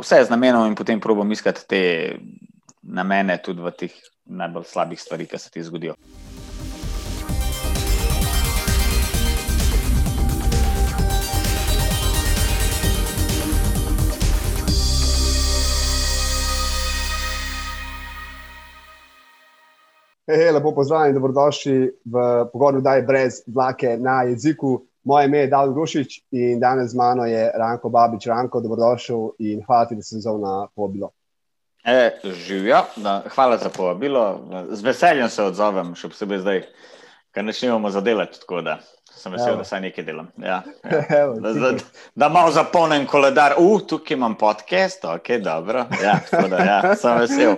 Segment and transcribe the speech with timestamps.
[0.00, 1.82] vse z namenom in potem probujem iskati te
[2.82, 3.94] namene tudi v teh
[4.28, 5.94] najbolj slabih stvarih, ki se ti zgodijo.
[20.28, 24.82] Hey, lepo pozdravljeni, dobrodošli v pogovoru, da je brez vlake na jeziku.
[25.08, 28.26] Moje ime je David Gošič in danes z mano je Ranko Babič.
[28.26, 31.08] Ranko, dobrodošel in hvala ti, da si zval na povabilo.
[31.84, 32.82] E, živijo,
[33.34, 34.40] hvala za povabilo.
[34.70, 36.60] Z veseljem se odzovem, še posebej zdaj,
[37.32, 38.36] ker ne smemo zadelati.
[38.42, 38.74] Tako da
[39.14, 39.62] sem vesel, Evo.
[39.62, 40.28] da saj nekaj delam.
[40.36, 41.00] Ja, ja.
[41.22, 41.72] Evo, da, da,
[42.14, 43.56] da malo zapolnim koledar.
[43.56, 45.86] Uh, tukaj imam podcast, ok, dobro.
[46.04, 46.20] Ja,
[46.52, 47.56] da, ja, sem vesel.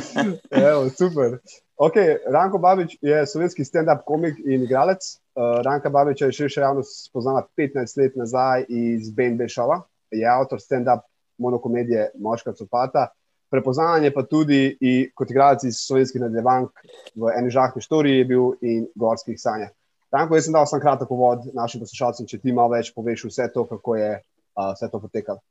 [0.70, 1.40] Evo, super.
[1.74, 5.23] Okay, Ranko Babič je slovenski stand-up komik in igralec.
[5.34, 10.60] Uh, Ranka Babič je širša javnost spoznala 15 let nazaj iz BNB Šova, je avtor
[10.62, 11.02] stand-up
[11.38, 13.08] monokomedije Moška Copata.
[13.50, 16.70] Prepoznanje pa tudi i, kot igralec iz slovenskih nadaljevank
[17.14, 19.70] v eni žahni štoriji je bil in gorskih sanjah.
[20.14, 23.48] Ranko, jaz sem dal sam kratek uvod našim poslušalcem, če ti malo več poveš vse
[23.54, 25.42] to, kako je uh, vse to potekalo.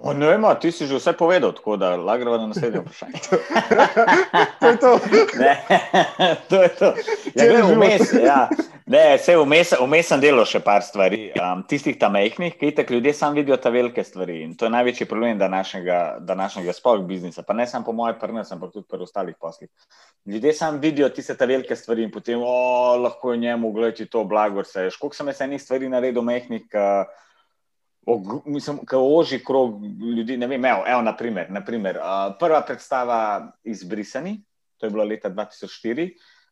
[0.00, 3.18] O, ne vem, ti si že vse povedal, tako da gremo na naslednje vprašanje.
[4.60, 4.92] to je to.
[5.42, 5.54] Ne,
[6.48, 6.88] to je to.
[7.34, 8.48] Ja, ne, vmes, ja.
[8.86, 11.32] ne, vse vmes, vmes sem delal še par stvari.
[11.34, 14.42] Um, tistih tam mehkih, ki tako ljudje sam vidijo ta velike stvari.
[14.46, 17.42] In to je največji problem današnjega, današnjega spolk biznisa.
[17.42, 19.70] Pa ne samo po moje prnes, ampak tudi pri ostalih poslih.
[20.26, 24.22] Ljudje sam vidijo tiste ta velike stvari in potem, o, lahko je njemu, gledaj, to
[24.24, 24.90] blagor se.
[24.94, 26.70] Školiko sem jaz enih stvari naredil mehkih,
[28.44, 29.84] mislim, kot oži krog
[30.16, 30.36] ljudi.
[30.36, 34.40] Ne vem, evo, evo, naprimer, naprimer, uh, prva predstava izbrisani,
[34.76, 36.10] to je bilo leta 2004.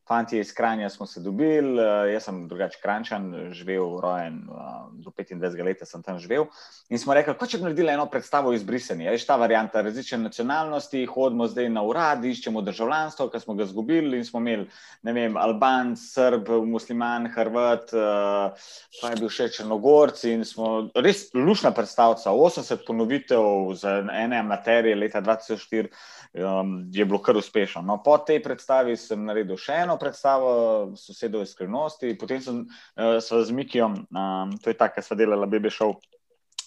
[0.09, 5.11] Fanti iz Kranja smo se dobili, uh, jaz sem drugačen Krančan, živel, rojen uh, do
[5.11, 6.47] 25 let, sem tam živel.
[6.89, 9.05] In smo rekli, kako če bi naredili eno predstavo izbrisani.
[9.05, 14.21] Je ta varianta različne nacionalnosti, hodimo zdaj na urad, iščemo državljanstvo, ki smo ga izgubili
[14.21, 14.69] in smo imeli,
[15.03, 21.27] ne vem, Albanc, Srb, Musliman, Hrvat, uh, pa je bil še Črnogorc in smo res
[21.35, 25.91] lušna predstavca, 80 ponovitev za ene materije leta 2004
[26.37, 27.83] um, je bilo kar uspešno.
[27.83, 30.51] No, po tej predstavi sem naredil še eno predstavo,
[30.97, 35.51] sosedov iz skrivnosti, potem sem uh, z Mikijem, um, to je ta, ki smo delali,
[35.51, 35.97] Bebe Show.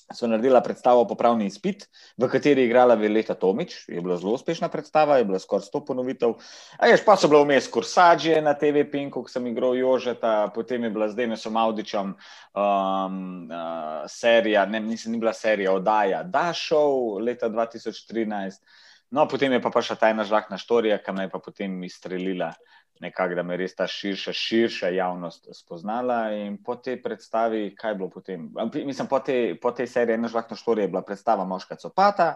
[0.09, 1.85] So naredila predstavo Popravni izpit,
[2.17, 3.85] v kateri je igrala Veleta Tomič.
[3.87, 6.33] Je bila zelo uspešna predstava, je bila skoraj 100 ponovitev.
[6.81, 10.83] A je pa so bile vmes kursaže na TV Pinku, ko sem igral Jožeta, potem
[10.83, 17.21] je bila zdaj nesom Audičem um, uh, serija, ne, nisem ni bila serija Odaja Dašov
[17.21, 18.65] leta 2013.
[19.11, 22.49] No, potem je pa, pa še ta ena žlahna štorija, ki me je potem izstrelila,
[22.99, 26.19] nekako, da me res ta širša, širša javnost spoznala.
[26.35, 28.49] In po tej predstavi, kaj je bilo potem?
[28.85, 32.33] Mislim, po tej, po tej seriji ena žlahna štorija je bila predstava Moška Copata,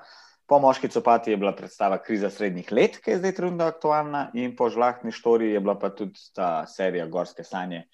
[0.47, 4.55] po Moški Copati je bila predstava Kriza srednjih let, ki je zdaj trenutno aktualna, in
[4.55, 7.85] po žlahni štoriji je bila pa tudi ta serija Gorske sanje,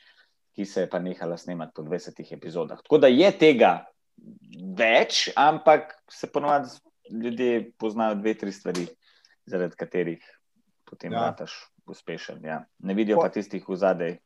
[0.55, 2.81] ki se je pa nehala snemati po 20 epizodah.
[2.83, 3.73] Tako da je tega
[4.77, 6.69] več, ampak se ponovadi
[7.09, 8.87] ljudje poznajo dve, tri stvari,
[9.49, 10.25] zaradi katerih
[10.89, 11.29] potem ja.
[11.29, 11.53] rataš
[11.89, 12.43] uspešen.
[12.45, 12.63] Ja.
[12.79, 14.17] Ne vidijo pa tistih v zadej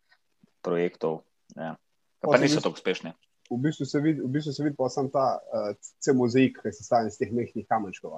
[0.61, 1.23] projektov,
[1.55, 1.75] ja.
[2.21, 3.13] pa niso tako uspešni
[3.51, 6.71] v bistvu se vidi, v bistvu se vidi pa samo ta uh, cel mozaik, ki
[6.71, 8.15] se stane iz teh mehkih kamenčkov.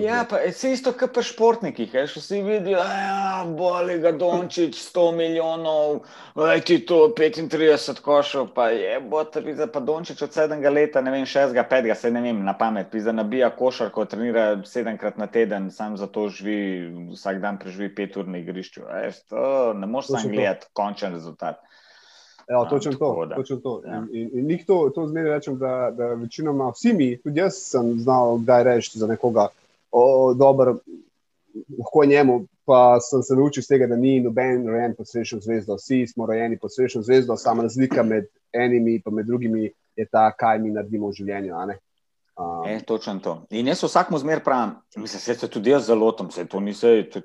[0.00, 1.92] Ja, pa je isto, kot pri športnikih.
[1.92, 6.02] Še vsi vidijo, da ja, boli ga Dončić 100 milijonov,
[6.34, 10.94] aj ti to 35 košov, pa je bo ta viza pa Dončić od 7 let,
[10.94, 14.98] ne vem, 6, 5, se ne vem, na pamet, pisa nabija košar, ko trenira 7
[14.98, 18.88] krat na teden, sam za to živi, vsak dan preživi 5 ur na igrišču.
[19.28, 21.60] To, ne moreš samo gledati končen rezultat.
[22.48, 23.26] Ja, točno to.
[23.36, 23.82] Točno to.
[23.86, 24.04] Ja.
[24.12, 27.98] In, in, in to, to zmeraj rečem, da, da večinoma vsi mi, tudi jaz sem
[28.00, 29.48] znal, kdaj reči za nekoga,
[30.36, 30.74] da
[31.78, 32.44] lahko njemu.
[32.64, 35.74] Pa sem se naučil iz tega, da ni noben rojen pod srečo zvezdo.
[35.74, 40.58] Vsi smo rojeni pod srečo zvezdo, sama razlika med enimi in drugimi je ta, kaj
[40.58, 41.54] mi naredimo v življenju.
[42.36, 43.46] Um, e, točno to.
[43.50, 46.74] In jaz vsakmu zmer pravim, mislim, se tudi jaz zelo lotim, to ni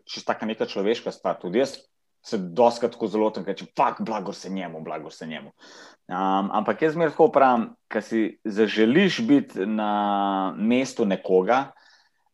[0.05, 1.37] čisto neka človeška stvar.
[1.41, 1.77] Tudi jaz
[2.27, 5.51] se doskrat tako zelo tam reče, fuk, blago se njemu, blago se njemu.
[6.07, 11.71] Um, ampak jaz zmeraj tako pravim, ker si zaželiš biti na mestu nekoga.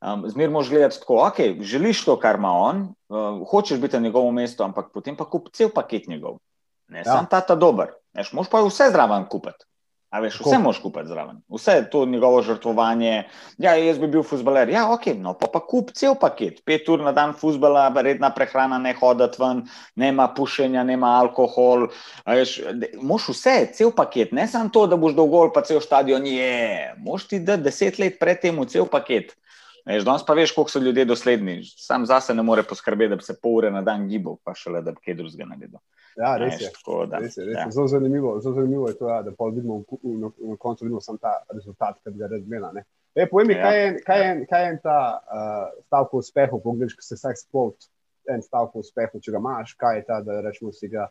[0.04, 4.04] Um, Zmeraj moš gledati tako, ok, želiš to, kar ima on, uh, hočeš biti na
[4.04, 6.42] njegovem mestu, ampak potem pa kup cel paket njegov.
[6.88, 7.04] Ne, ja.
[7.04, 7.94] Sam ta ta dober.
[8.34, 9.66] Moš pa vse zraven kupiti.
[10.14, 13.24] A veš, vse moš kupiti zraven, vse to njegovo žrtvovanje.
[13.58, 14.70] Ja, jaz bi bil fusbaler.
[14.70, 16.60] Ja, ok, no pa, pa kup cel paket.
[16.70, 19.64] Pet ur na dan fusbala, redna prehrana, ne hoditi ven,
[19.98, 21.88] nema pušenja, nema alkohol.
[22.30, 22.60] Veš,
[23.02, 26.94] moš vse, cel paket, ne samo to, da boš dolgo pa cel stadion je.
[27.02, 29.34] Moš ti da deset let predtem cel paket.
[29.86, 31.58] Veš, danes pa veš, koliko so ljudje dosledni.
[31.64, 34.82] Sam zase ne more poskrbeti, da bi se pol ure na dan gibal, pa šele
[34.82, 35.80] da bi kaj drugega naredil.
[36.18, 36.70] Ja, res je.
[36.76, 37.60] Tako, da, res je, res je.
[37.60, 37.70] Ja.
[37.72, 41.42] Zelo, zanimivo, zelo zanimivo je to, ja, da vidimo, na, na koncu vidimo samo ta
[41.54, 42.72] rezultat, ki ga razgleda.
[43.16, 43.64] E, povej mi, ja.
[43.64, 47.90] kaj, je, kaj, je, kaj je ta uh, stavek uspeha, pogledaš, ko se vsak spot,
[48.32, 51.10] en stavek uspeha, če ga imaš, kaj je ta, da rečemo si ga,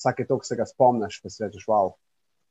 [0.00, 1.92] vsake to, ki se ga spomniš, pa si rečeš, wow.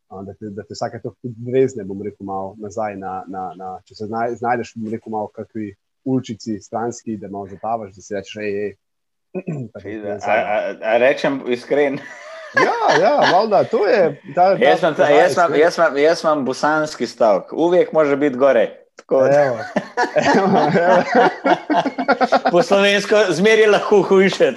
[0.09, 2.95] Da te, da te vsake to tudi vezne, bom rekel, malo nazaj.
[3.01, 5.71] Na, na, na, če se znajdeš, bom rekel, malo kakšni
[6.05, 8.73] uličici, stranski, da malo zapavaš, da si rečeš, hej, hej,
[11.03, 12.00] Rečem iskren.
[12.53, 14.21] Ja, ja valjda, to je.
[14.35, 18.15] Ta, ta, jaz, imam, ta, jaz, imam, jaz, imam, jaz imam bosanski stavek, uvijek može
[18.15, 18.83] biti gore.
[19.11, 19.57] Evo, evo,
[20.89, 21.03] evo.
[22.51, 24.53] po slovensko zmeri lahko hujše.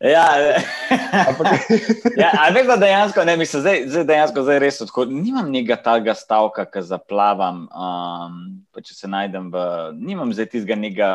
[0.00, 0.26] Ja,
[2.22, 5.12] ja, ampak da dejansko, ne, mislim, zdaj, zdaj dejansko zdaj res odhod.
[5.12, 8.38] Nimam nekega takega stavka, ki zaplavam, um,
[8.72, 9.66] pa če se najdem v.
[9.98, 11.10] Nimam zdaj tistega nekega.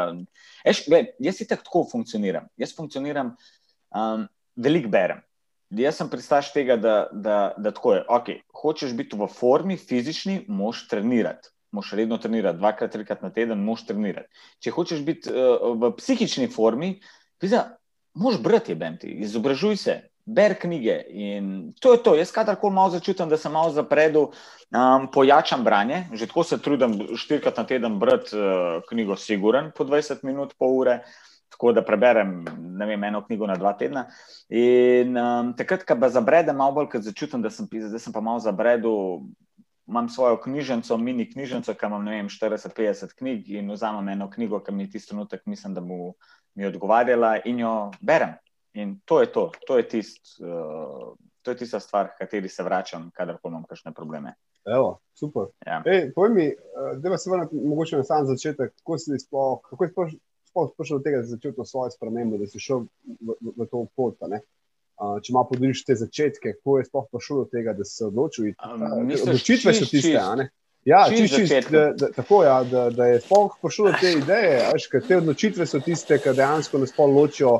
[0.67, 2.47] Eš, gled, jaz si tako funkcioniram.
[2.61, 3.33] Jaz funkcioniram,
[3.95, 5.23] um, veliko berem.
[5.71, 8.03] Jaz sem pristaš tega, da, da, da tako je.
[8.11, 11.53] Okay, hočeš biti v formi, fizični, moš trenirati.
[11.71, 14.27] Moš redno trenirati, dvakrat, trikrat na teden, moš trenirati.
[14.59, 16.97] Če hočeš biti uh, v psihični formi,
[18.13, 21.01] moš brati, izobražuj se, ber knjige.
[21.09, 22.15] In to je to.
[22.15, 24.29] Jaz, kadarkoli malo začutim, da sem malo zapredu,
[24.71, 26.05] um, pojačam branje.
[26.13, 30.77] Že tako se trudim štirikrat na teden brati uh, knjigo, siguren, po 20 minut, pol
[30.79, 31.01] ure.
[31.51, 32.45] Tako da preberem
[32.79, 34.05] vem, eno knjigo na dva tedna.
[34.49, 38.39] In um, takrat, ko zabredem, malo bolj, ker začutim, da sem, da sem pa malo
[38.39, 38.93] zabredu,
[39.91, 44.83] imam svojo knjižnico, mini knjižnico, ki imam 40-50 knjig in vzamem eno knjigo, ki mi
[44.83, 46.13] je tisti trenutek, mislim, da bo
[46.55, 48.33] mi odgovarjala in jo berem.
[48.73, 51.11] In to je to, to je, tist, uh,
[51.41, 54.33] to je tista stvar, kateri se vračam, kadar imam kakšne probleme.
[54.65, 55.49] Evo, super.
[55.65, 55.81] Ja.
[55.85, 60.09] Ej, povej mi, uh, da se vrnem mogoče na sam začetek, kako si sploh, kako
[60.09, 60.19] si
[60.51, 62.85] sploh prišel do tega, da si začel to svojo spremembo, da si šel
[63.19, 64.15] v, v, v to pot.
[64.21, 68.07] Uh, če malo podeliš te začetke, kako je sploh prišel do tega, da si se
[68.07, 68.51] odločil?
[68.55, 70.51] Um, odločitve so tiste, ne?
[70.85, 74.61] Ja, čist, čist, da, da, tako, ja, da, da je sploh prišel do te ideje,
[74.91, 77.59] ker te odločitve so tiste, ki dejansko nas ločijo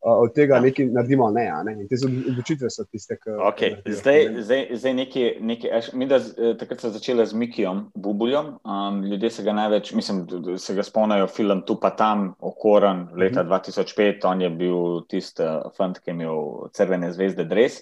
[0.00, 0.60] od tega ja.
[0.60, 1.72] nekaj naredimo, ne, ne.
[1.72, 3.34] In te odločitve so tiste, ki.
[3.50, 3.78] Okay.
[3.86, 9.02] Zdaj, zdaj, zdaj neki, neki, mi, da eh, takrat so začeli z Mikijom Bubuljom, um,
[9.04, 10.22] ljudje se ga največ, mislim,
[10.58, 13.64] se ga spomnijo film Tu pa tam, Okoran, leta uh -huh.
[13.64, 17.80] 2005, on je bil tisti uh, fant, ki je imel crvene zvezde dres.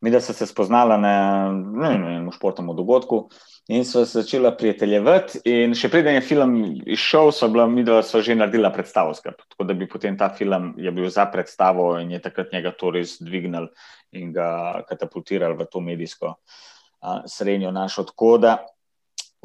[0.00, 1.48] Mi, da so se spoznala na
[1.94, 3.28] enem športnem dogodku.
[3.68, 6.52] In so se začela prijateljevati, in še preden je film
[6.86, 9.14] izšel, so bila mi, da so že naredila predstavo.
[9.14, 9.40] Skrb.
[9.42, 12.92] Tako da bi potem ta film je bil za predstavo in je takrat njega to
[12.94, 13.66] res dvignil
[14.14, 18.04] in ga katapultiral v to medijsko uh, srednjo našo.
[18.06, 18.52] Tako, da,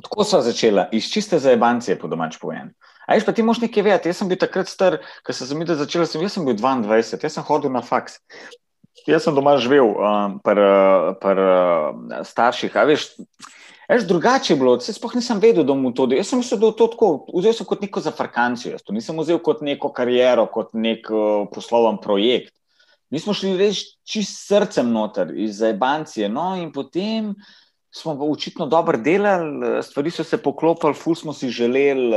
[0.05, 2.75] tako so začela, iz čiste zajebancije, po domač povedan.
[3.09, 5.79] A ješ pa ti moš nekaj vedeti, jaz sem bil takrat star, ker sem se
[5.81, 8.21] začela, sem, jaz sem bil 22, jaz sem hodil na faks.
[9.09, 13.09] Jaz sem doma živel um, pri uh, starših, a veš.
[13.91, 16.21] Veš, drugače je bilo, se sploh nisem vedel, da mu to dela.
[16.21, 19.59] Jaz sem mislil, da to tako, vzel sem kot neko zafrkancijo, to nisem vzel kot
[19.67, 22.53] neko kariero, kot nek uh, posloven projekt.
[23.11, 26.29] Mi smo šli res čist srcem noter iz Ebancije.
[26.31, 27.33] No, in potem
[27.93, 32.15] smo pa očitno dobro delali, stvari so se poklopili, ful smo si želeli,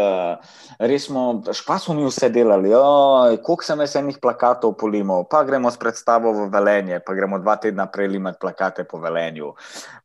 [0.79, 2.71] res smo, špa smo mi vse delali.
[3.43, 7.57] Koliko sem jaz enih plakatov polimal, pa gremo s predstavo v Velenje, pa gremo dva
[7.57, 9.53] tedna prej limati plakate po Velenju,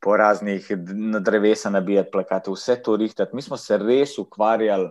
[0.01, 0.71] po raznih
[1.13, 3.35] na drevesa nabijati plakate, vse to rihtati.
[3.35, 4.89] Mi smo se res ukvarjali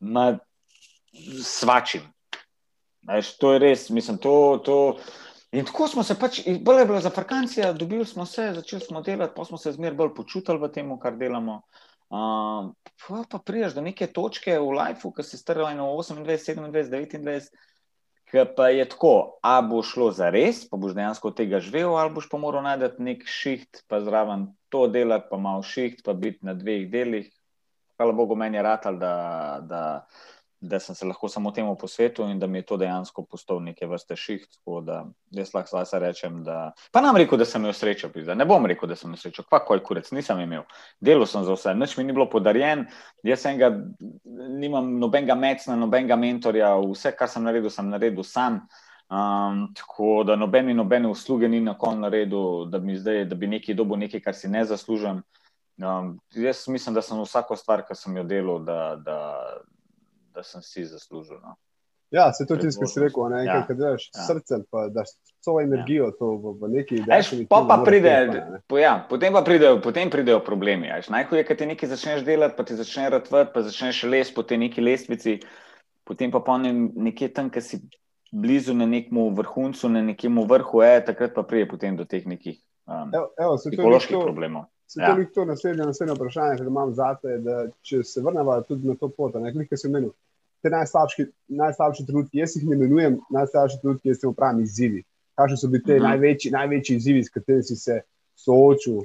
[0.00, 0.40] nad
[1.44, 2.08] svačim.
[3.06, 4.62] Veš, to je res, mislim, to.
[4.64, 4.80] to
[5.56, 9.00] In tako smo se pač, bolj je bilo za Frankancijo, dobili smo se, začeli smo
[9.00, 11.62] delati, pa smo se zmeraj bolj počutili v tem, kar delamo.
[12.12, 12.74] Uh,
[13.06, 17.48] pa, pa priješ do neke točke v lifeu, ki si strl 28, 27, 29,
[18.28, 21.96] ki pa je tako, a bo šlo za res, pa boš dejansko od tega živel,
[21.96, 26.12] ali boš pa moral najti nek šiht, pa zraven to delati, pa malo šiht, pa
[26.12, 27.32] biti na dveh delih.
[27.96, 29.14] Hvala Bogu, meni je ratal, da.
[29.64, 29.84] da
[30.60, 33.86] da sem se lahko samo temu posvetil in da mi je to dejansko postal neke
[33.86, 34.48] vrste šiht.
[35.30, 36.72] Jaz lahko zdaj rečem, da.
[36.92, 39.44] Pa nam rekel, da sem imel srečo, da ne bom rekel, da sem imel srečo,
[39.50, 40.64] kakoj kurec nisem imel.
[41.00, 42.86] Delo sem za vse, nič mi ni bilo podarjen,
[43.22, 43.70] jaz enega,
[44.60, 48.64] nimam nobenega mecna, nobenega mentorja, vse, kar sem naredil, sem naredil sam.
[49.06, 53.46] Um, tako da nobeni, nobene usluge ni na koncu naredil, da bi, zdaj, da bi
[53.46, 55.22] nekaj dobil, nekaj, kar si ne zaslužim.
[55.78, 59.18] Um, jaz mislim, da sem vsako stvar, ki sem jo delal, da, da,
[60.36, 61.40] da sem si zaslužil.
[61.40, 61.56] No.
[62.10, 63.56] Ja, se to tisto, kar si rekel, ne, ja.
[63.66, 64.24] kaj delaš ja.
[64.28, 65.10] srcem, pa daš
[65.42, 66.12] svojo energijo ja.
[66.20, 67.46] v, v neki državi.
[67.50, 68.12] Pa, pa pride,
[68.70, 70.92] po, ja, potem pa pridejo, potem pridejo problemi.
[71.10, 74.46] Najhuje je, kad ti nekaj začneš delati, pa ti začne ratvati, pa začneš les po
[74.46, 75.40] tej neki lestvici,
[76.06, 77.82] potem pa ponem nekje tam, ki si
[78.30, 82.60] blizu na nekem vrhuncu, na nekem vrhu, je, takrat pa pride potem do teh nekih
[82.86, 84.70] um, evo, evo, psiholoških problemov.
[84.86, 85.10] Se ja.
[85.10, 88.60] to ni to naslednje, naslednje vprašanje, ki ga imam za te, da če se vrnemo
[88.68, 90.14] tudi na to pot, nekaj sem menil
[90.62, 95.04] te najslabši, najslabši trenutki, jaz jih ne imenujem najslabši trenutki, jaz sem upravljen izzivi.
[95.36, 96.08] Kakšni so bili ti uh -huh.
[96.08, 98.00] največji, največji izzivi, s katerimi si se
[98.34, 99.00] soočil?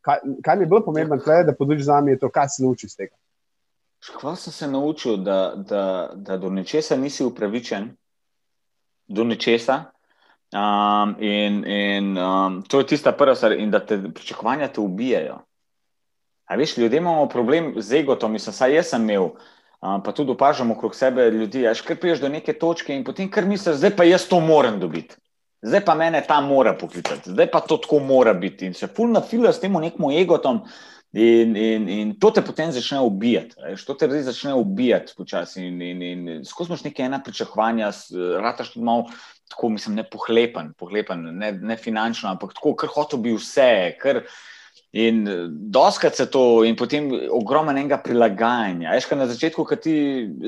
[0.00, 2.62] Kaj, kaj mi je bilo pomembno, tle, da podruži za me, je to, kaj se
[2.62, 3.16] nauči iz tega.
[4.20, 7.96] Hvala sem se naučil, da, da, da do nečesa nisi upravičen,
[9.08, 9.84] do nečesa.
[10.52, 15.38] Um, in in um, to je tista prva stvar, in da te pričakovanja te ubijajo.
[16.44, 19.28] A veš, ljudje imamo problem z egotom, mislim, saj jaz sem imel
[19.80, 23.44] pa tudi opažamo okrog sebe ljudi, ajš kar priješ do neke točke in potem kar
[23.44, 25.16] misliš, zdaj pa jaz to moram dobiti.
[25.66, 28.66] Zdaj pa mene ta mora poklicati, zdaj pa to tako mora biti.
[28.66, 30.60] In se fulna fila s tem nekim egotom,
[31.12, 33.56] in, in, in to te potem začne ubijati.
[33.86, 35.64] To te res začne ubijati počasi.
[35.64, 37.90] In, in, in skozi noč neke ena pričakovanja,
[38.42, 39.06] rataš tudi malo,
[39.50, 43.96] tako mislim, ne pohlepen, pohlepen ne, ne finančno, ampak tako, ker hotel bi vse.
[44.02, 44.26] Ker,
[44.96, 48.94] In eh, doskrat se to, in potem ogromnega prilagajanja.
[48.96, 49.94] Ješ, na začetku, ko ti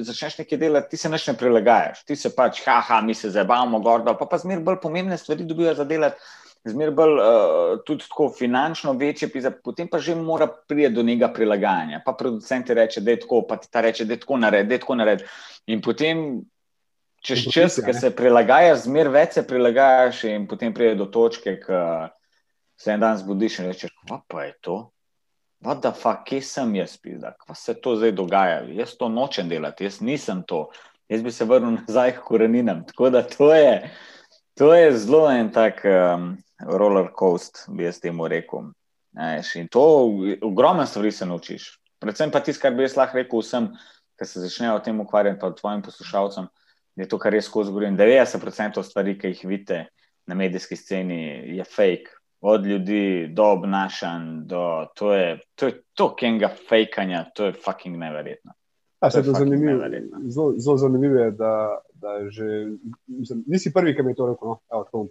[0.06, 4.14] začneš nekaj delati, ti se ne prilagajaš, ti se pač, haha, mi se zabavamo, gordo,
[4.16, 6.16] pa pa zmeraj bolj pomembne stvari dobijo za delati,
[6.64, 11.28] zmeraj bolj uh, tudi tako finančno večje, pisa, potem pa že mora priti do njega
[11.28, 12.00] prilagajanja.
[12.06, 14.68] Pa producent ti reče, da je tako, pa ti ta reče, da je tako nared,
[14.68, 15.26] da je tako nared.
[15.66, 16.44] In potem.
[17.18, 21.80] Čez čas, ki se prilagajaš, zmeraj več se prilagajaš, in potem pride do točke, ki
[22.80, 24.76] se en dan zbudiš in rečeš, kva pa je to?
[25.60, 27.32] What the fuck, kje sem jaz, pizda?
[27.34, 28.60] Kva se to zdaj dogaja?
[28.70, 30.68] Jaz to nočem delati, jaz nisem to.
[31.10, 32.84] Jaz bi se vrnil nazaj k koreninam.
[32.86, 33.90] Tako da to je,
[34.54, 38.70] to je zelo en tak um, roller coaster, bi jaz temu rekel.
[39.18, 39.82] Eš, in to
[40.42, 41.72] ogromno stvari se naučiš.
[41.98, 43.72] Predvsem pa tisto, kar bi jaz lahko rekel vsem,
[44.18, 46.46] ki se začnejo o tem ukvarjati, pa tvojim poslušalcem,
[46.98, 47.98] je to, kar jaz skozi govorim.
[47.98, 49.80] 90% stvari, ki jih vidite
[50.26, 51.18] na medijski sceni,
[51.56, 57.52] je fake od ljudi do obnašanj, do, to je to, to kenga fejkanja, to je
[57.52, 58.52] fucking neverjetno.
[59.02, 59.84] Ja, to je zanimivo.
[60.56, 62.44] Zelo zanimivo je, da, da že,
[63.06, 64.48] mislim, nisi prvi, ki mi je to rekel.
[64.48, 64.58] No?
[64.72, 65.08] Evo,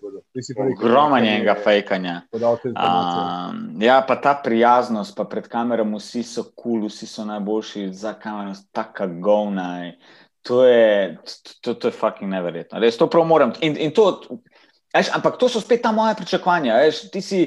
[0.77, 2.21] Ogromno njenega fejkanja.
[2.33, 7.89] Um, ja, pa ta prijaznost, pa pred kamerami vsi so kul, cool, vsi so najboljši
[7.93, 9.91] za kamero, tako govna.
[10.41, 11.17] To je,
[11.61, 12.79] to, to je fucking neverjetno.
[12.79, 13.53] Res to prav moram.
[13.61, 14.19] In, in to,
[14.97, 16.79] Eš, ampak to so spet ta moja pričakovanja.
[16.87, 17.41] Eš, si,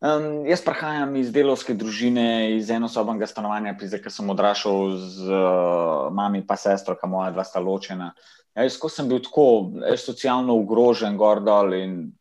[0.00, 6.40] um, jaz prihajam iz delovske družine, iz enosobnega stanovanja, ki sem odrašal z uh, mami
[6.42, 8.14] in sestro, ki moja dva sta ločena.
[8.54, 9.46] Jaz sem bil tako
[9.90, 11.74] eš, socialno ogrožen, gordol.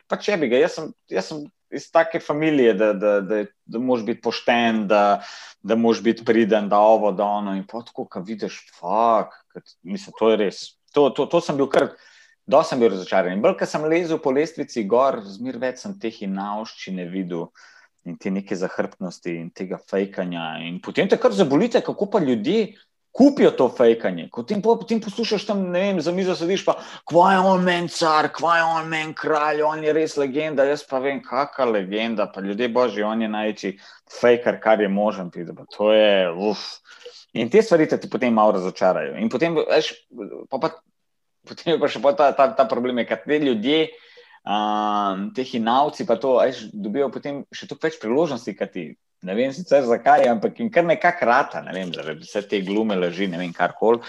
[0.09, 3.81] Pa če bi ga, jaz sem, jaz sem iz take družine, da, da, da, da
[3.81, 5.21] moraš biti pošten, da,
[5.63, 7.55] da moraš biti priden, da ovo, da ono.
[7.57, 9.33] In pa tako, kaj vidiš, fuk,
[9.81, 10.65] mislim, to je res.
[10.93, 11.93] To, to, to sem bil kar.
[12.45, 13.41] Dosti sem bil razočaran.
[13.43, 17.47] Bolj, ko sem lezel po lestvici gor, zmer več sem teh inauščine videl
[18.03, 20.57] in te neke zahrbtnosti in tega fejkanja.
[20.67, 22.73] In potem te kar zabolite, kako pa ljudje
[23.13, 24.27] kupijo to fejkanje.
[24.33, 26.75] Potem, potem poslušaš tam, ne vem, za mizo sediš pa,
[27.09, 30.65] kva je on men car, kva je on men kralj, on je res legenda.
[30.65, 33.75] Jaz pa vem, kakšna legenda, pa ljudje božji, on je največji
[34.19, 35.29] fejkar, kar je možen.
[35.77, 36.65] To je, uf.
[37.33, 39.15] In te stvari te potem malo razočarajo.
[39.21, 39.93] In potem, veš,
[40.49, 40.73] pa, pa
[41.47, 43.79] potem je pa še ta, ta, ta problem, da te ljudje,
[44.43, 48.87] um, te hinavci, pa to, ajš, dobijo potem še toliko več priložnosti, kot ti.
[49.23, 52.97] Ne vem sicer zakaj, ampak jim kar nekako rata, ne vem, zaradi vse te glume
[52.99, 54.01] leži, ne vem kar koli.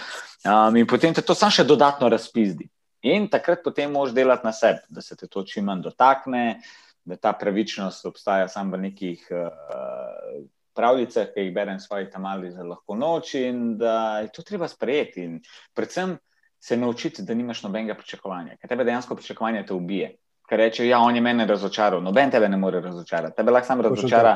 [0.43, 2.67] Um, in potem te to samo še dodatno razpizdi.
[3.07, 6.59] In takrat potem moš delati na sebi, da se te to čim manj dotakne,
[7.05, 10.43] da ta pravičnost obstaja samo v nekih uh,
[10.75, 15.29] pravljicah, ki jih berem svoji tamali za lahko noč in da je to treba sprejeti.
[15.29, 15.37] In
[15.77, 16.17] predvsem,
[16.65, 20.15] se naučiti, da nimaš nobenega pričakovanja, ker tebe dejansko pričakovanje te ubije.
[20.49, 23.37] Ker reče, ja, on je mene razočaral, noben tebe ne more razočarati.
[23.37, 24.33] Tebe lahko samo razočara,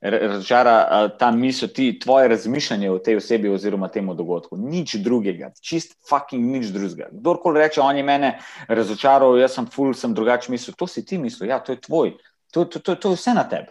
[0.00, 0.74] razočara
[1.18, 4.58] ta misel, ti, tvoje razmišljanje o tej osebi oziroma temu dogodku.
[4.58, 7.12] Nič drugega, čist fucking nič drugega.
[7.12, 8.34] Kdorkoli reče, on je mene
[8.68, 12.16] razočaral, jaz sem full, sem drugačen misel, to si ti misel, ja, to je tvoj,
[12.50, 13.70] to, to, to, to je vse na tebi.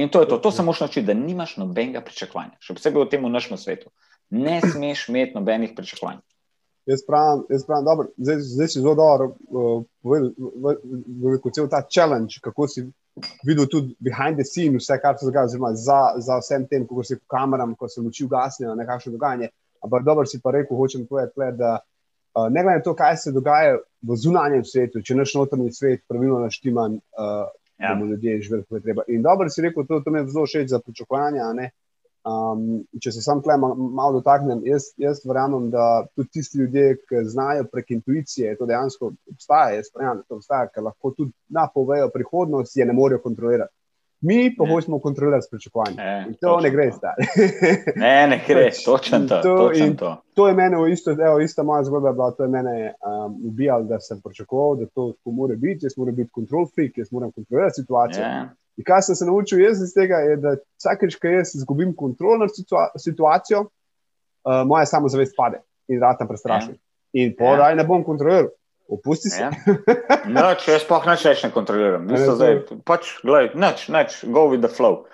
[0.00, 3.10] In to je to, to se moraš naučiti, da nimaš nobenega pričakovanja, še posebej v
[3.12, 3.92] tem našem svetu.
[4.32, 6.24] Ne smeš imeti nobenih pričakovanj.
[6.86, 10.30] Jaz pravim, jaz pravim dobro, zdaj, zdaj si zelo dobro uh, povedal,
[11.64, 12.84] je ta challenge, kako si
[13.46, 17.02] videl tudi behind the scene, vse, kar se dogaja, oziroma za, za vsem tem, kako
[17.02, 19.48] se kameram, ko se luči ugasnejo, nekakšno dogajanje.
[19.84, 23.32] Ampak dobro si pa rekel, hočem povedati, da uh, ne glede na to, kaj se
[23.32, 27.46] dogaja v zunanjem svetu, če naš notranji svet pravilno naštiman, uh,
[27.78, 27.94] ja.
[27.94, 29.08] bomo ljudje živeli, kot je treba.
[29.08, 31.48] In dobro si rekel, to, to mi je zelo všeč za pričakovanja.
[32.24, 32.60] Um,
[33.04, 37.66] če se sam tle malo dotaknem, jaz, jaz verjamem, da tudi tisti ljudje, ki znajo
[37.68, 42.78] prek intuicije, to dejansko obstaja, jaz verjamem, da to obstaja, ker lahko tudi napovejo prihodnost,
[42.80, 43.74] je ne morejo kontrolirati.
[44.24, 45.96] Mi pa hočemo kontrolirati pričakovanje.
[46.00, 47.12] E, to ne gre zdaj.
[48.04, 49.42] ne, ne gre, točno to.
[49.42, 50.16] To, to.
[50.34, 54.00] to je meni isto, evo, ista moja zgodba, bila, to je mene um, ubijalo, da
[54.00, 58.24] sem pričakoval, da to mora biti, jaz moram biti kontrol freak, jaz moram kontrolirati situacijo.
[58.24, 58.48] Yeah.
[58.74, 58.80] Ja.
[58.82, 62.40] In kaj sem se naučil jaz iz tega, je, da vsakeč, ko jaz izgubim kontrol
[62.42, 62.50] nad
[62.98, 66.74] situacijo, uh, moja samozavest pade in da tam prestrašim.
[66.74, 66.80] Yeah.
[66.80, 67.24] Ja.
[67.24, 67.78] In podaj yeah.
[67.78, 68.50] ne bom kontroliral.
[68.88, 69.40] Opusti se.
[69.40, 69.50] Ja.
[70.28, 74.18] No, če jaz pa neč več ne kontroliram, mislim, da je pač, gledaj, neč, neč,
[74.28, 75.06] go with the flow.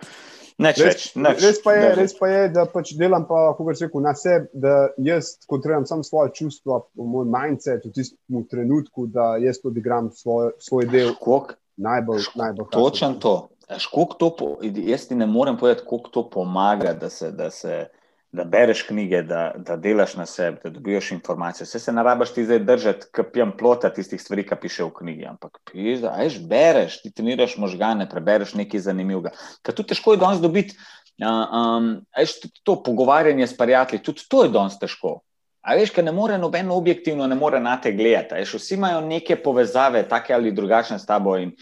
[0.60, 3.72] Neč res, več, neč, res, pa je, res pa je, da pač delam pa, kako
[3.72, 9.36] rekel, na sebi, da jaz kontroliram samo svoje čustva, moj mindset v tistem trenutku, da
[9.40, 11.14] jaz odigram svoj, svoj del.
[11.14, 12.68] Škok, najbolj, najbolj.
[12.74, 13.48] Točen to.
[13.78, 14.30] Škok to,
[14.62, 17.30] jaz ti ne morem povedati, koliko to pomaga, da se.
[17.32, 17.86] Da se
[18.32, 21.64] da bereš knjige, da, da delaš na sebi, da dobiš informacije.
[21.64, 25.26] Vse se narabaš ti zdaj držati, ki pijem plota tistih stvari, ki piše v knjigi.
[25.26, 29.34] Ampak pizda, ajš bereš, ti treniraš možgane, prebereš nekaj zanimivega.
[29.66, 30.78] Ker tu težko je danes dobiti,
[31.18, 35.20] um, ajš to pogovarjanje s prijatelji, tudi to je danes težko.
[35.60, 38.34] A veš, ker ne more noben objektivno, ne more na te gledati.
[38.40, 41.36] Ajš, vsi imajo neke povezave, take ali drugačne s tabo.
[41.38, 41.52] In,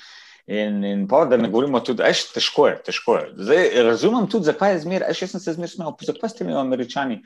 [0.49, 2.71] In, in pa, da ne govorimo tudi, da je težko.
[2.71, 3.25] Je, težko je.
[3.37, 5.19] Zdaj, razumem tudi, zakaj je zmeraj.
[5.21, 7.19] Jaz sem se zmeraj smejal, zakaj ste mi američani,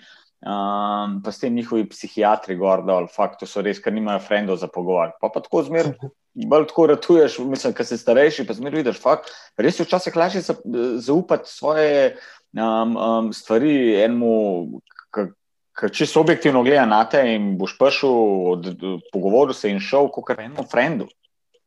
[0.42, 4.66] um, pa ste njihovi psihiatri, gordo, ali fakt, to so res, ker nimajo frendov za
[4.66, 5.14] pogovor.
[5.22, 5.94] Pa, pa tako zmeraj,
[6.50, 10.42] bolj tako ratuješ, mislim, ker si starejši, pa zmeraj vidiš, fakt, res je včasih lažje
[11.06, 12.16] zaupati svoje
[12.58, 14.82] um, um, stvari enemu.
[15.72, 18.66] Če si objektivno gledal na te in boš prišel,
[19.12, 21.08] pogovoril se in šel, kot enemu frendu.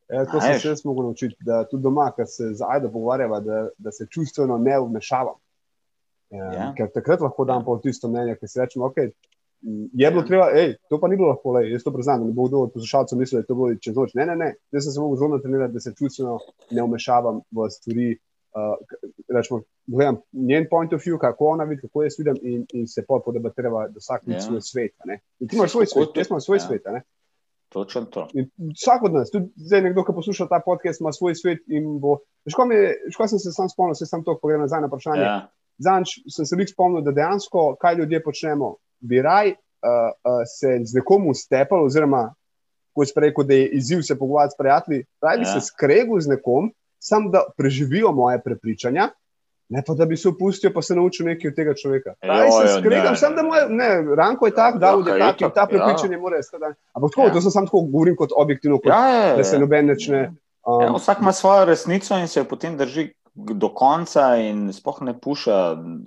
[0.10, 3.64] Ja, to sem se jaz mogel naučiti, da tudi doma, ko se zajdo pogovarjava, da,
[3.78, 5.40] da se čustveno ne vmešavam.
[6.30, 6.68] Ja, ja.
[6.78, 9.10] Ker takrat lahko dam pa tisto mnenje, ki se reče, okay,
[9.94, 10.28] je bilo ja.
[10.28, 12.66] treba, ej, to pa ni bilo lahko, lej, jaz to priznam, da ne bo kdo
[12.68, 14.14] od poslušalcev mislil, da je to bilo čez noč.
[14.14, 16.38] Ne, ne, ne, jaz sem se mogel zelo natrenirati, da se čustveno
[16.72, 18.10] ne vmešavam v stvari.
[18.56, 18.78] Uh,
[19.28, 23.04] rečemo, gledam njen point of view, kako ona vidi, kako jaz vidim, in, in se
[23.08, 24.42] pa podebatirava, da vsak ima ja.
[24.42, 24.92] svoj svet.
[25.40, 26.60] In ti imaš svoj svet, jaz imam svoj ja.
[26.60, 26.88] svet.
[27.70, 28.28] Točno to.
[28.74, 31.60] Vsak od nas, tudi zdaj, nekdo, ki posluša ta podcast, ima svoj svet.
[33.12, 35.22] Škoda sem se sam spomnil, se sem to pogledal nazaj na vprašanje.
[35.22, 35.36] Ja.
[35.78, 39.58] Zanč sem se jih spomnil, da dejansko, kaj ljudje počnemo, bi raj uh,
[40.24, 42.30] uh, se z nekom ustepal, oziroma,
[42.96, 45.52] ko si rekel, da je izziv se pogovarjati s prijatelji, raj bi ja.
[45.54, 46.72] se skregal z nekom,
[47.06, 49.10] sam da preživijo moje prepričanja.
[49.70, 52.14] Ne pa da bi se opustil, pa se naučil nekaj od tega človeka.
[52.22, 55.66] Aj se skregam, sem da moj, ne, Ranko je tak, da je tak in ta
[55.66, 56.20] prepričanje ja.
[56.22, 56.78] mora stati.
[56.94, 57.34] Ampak tako, ja.
[57.34, 59.36] to sem samo tako govorim kot objektivno, kot, ja, ja, ja.
[59.38, 60.22] da se noben nečne.
[60.66, 65.02] Um, ja, vsak ima svojo resnico in se jo potem drži do konca in spoh
[65.02, 65.58] ne puša.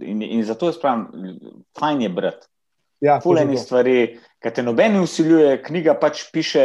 [0.01, 1.07] In, in zato je spravim,
[1.79, 2.47] fajn je brati.
[3.01, 6.65] Ja, Fuleni stvari, ki te noben usiljuje, knjiga pač piše,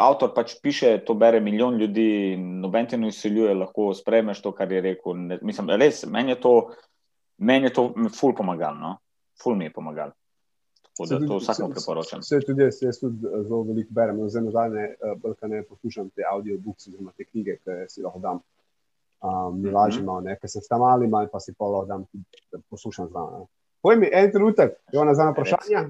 [0.00, 4.72] avtor pač piše, to bere milijon ljudi, noben te ne usiljuje, lahko spremeš to, kar
[4.72, 5.16] je rekel.
[5.30, 6.54] Ne, mislim, res, meni je to,
[7.38, 8.92] meni je to ful pomagalo, no?
[9.40, 10.12] ful mi je pomagalo.
[10.94, 12.20] Da, to vsakemu priporočam.
[12.46, 14.92] Tudi jaz, jaz tudi eh, zelo veliko berem, zelo zadnje,
[15.24, 18.38] da ne poslušam te audiobooks, oziroma te knjige, ki si lahko dam.
[19.24, 22.06] Um, mi lažje imamo, ker sem tam ali manj, pa si pa lahko dam,
[22.52, 23.48] da poslušam zraven.
[23.82, 25.82] Povej mi en trenutek, je ona za vprašanje.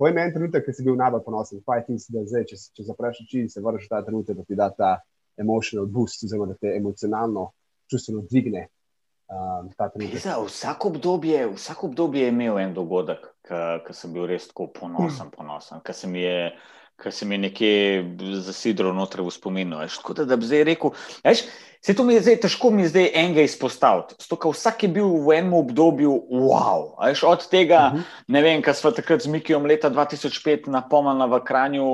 [0.00, 1.60] Povej mi en trenutek, ki si bil najbolj ponosen.
[1.60, 4.56] Kaj ti si, da zdaj, če, če zapraš oči, se vrneš ta trenutek, da ti
[4.56, 4.92] da ta
[5.40, 7.50] emotional boost, oziroma da te emocionalno,
[7.92, 8.62] čustveno dvigne.
[9.30, 9.68] Um,
[10.16, 15.28] za, vsak, obdobje, vsak obdobje je imel en dogodek, ki sem bil res tako ponosen,
[15.36, 16.52] ponosen, ki se mi je.
[17.00, 17.68] Se mi je nekje
[18.44, 19.78] zasidro noter v spominu.
[19.88, 20.92] Tako da, da bi zdaj rekel,
[21.24, 21.46] veš,
[21.80, 24.14] Se to mi je zdaj težko, mi je zdaj enega izpostaviti.
[24.20, 26.92] Stoka vsak je bil v enem obdobju, wow.
[27.00, 28.02] Až od tega, uh mhm.
[28.02, 28.24] -huh.
[28.28, 31.84] ne vem, kaj smo takrat z Mikijom leta 2005 napomnili v Kranju,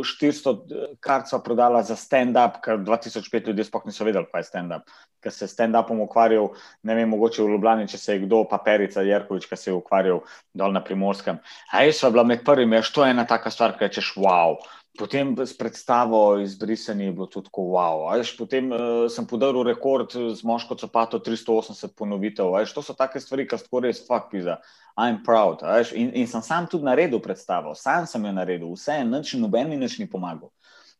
[0.00, 4.82] 400 kart sva prodala za stand-up, ker 2005 ljudje sploh niso vedeli, kaj je stand-up.
[5.20, 6.48] Ker se stand-upom ukvarjal,
[6.82, 10.20] ne vem, mogoče v Ljubljani, če se je kdo, paperica Jerkovič, ki se je ukvarjal
[10.54, 11.38] dol na primorskem.
[11.72, 14.56] A jaz sva bila med prvimi, až to je ena taka stvar, ki rečeš, wow.
[14.98, 18.08] Potem s predstavo izbrisani je bilo tudi tako, wow.
[18.12, 18.80] Ajš, potem uh,
[19.10, 22.50] sem podaril rekord z moško copato 380 ponovitev.
[22.58, 24.58] Ajš, to so take stvari, ki so res fuck pizza.
[24.98, 25.62] I'm proud.
[25.62, 29.70] Ajš, in, in sem sam tudi naredil predstavo, sam sem jo naredil, vse nič, noben
[29.70, 30.50] mi nič ni pomagal.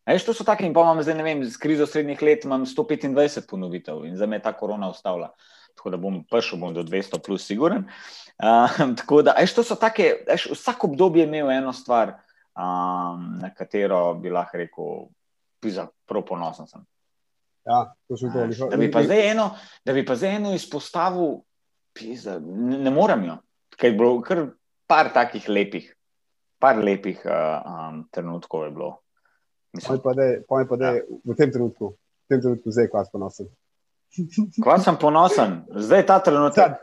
[0.06, 2.62] Ajš, to so take in pa imam zdaj, ne vem, z krizo srednjih let imam
[2.70, 5.34] 125 ponovitev in za me je ta korona ustavila.
[5.74, 7.84] Tako da bom prišel bom do 200 plus, siguren.
[8.38, 12.14] Uh, tako da, ajš, to so take, ajš, vsak obdobje je imel eno stvar
[12.58, 14.94] um, na katero bi lahko rekel,
[15.62, 16.84] da prav ponosen sem.
[17.68, 18.46] Ja, to to.
[18.70, 18.90] Da, bi
[19.28, 19.50] eno,
[19.84, 21.40] da bi pa zdaj eno izpostavil,
[21.94, 23.36] pizza, ne, ne morem jo.
[23.78, 24.46] Ker je bilo kar
[24.88, 25.90] par takih lepih,
[26.58, 28.92] par lepih uh, um, trenutkov je bilo.
[29.76, 30.14] Mislim, pa
[30.68, 31.18] pa dej, ja.
[31.24, 33.50] v tem trenutku, v tem trenutku zdaj, ko vas ponosim.
[34.62, 36.78] Kva sem ponosen, zdaj ta trenutek.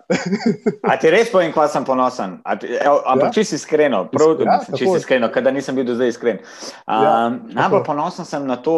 [0.92, 2.38] A ti res povem, kva sem ponosen?
[2.62, 3.44] Ti, ev, ampak ja.
[3.44, 6.40] si iskreno, prav, ja, si iskreno, ker nisem bil do zdaj iskren.
[6.86, 7.16] Um, ja,
[7.58, 8.78] najbolj ponosen sem na to,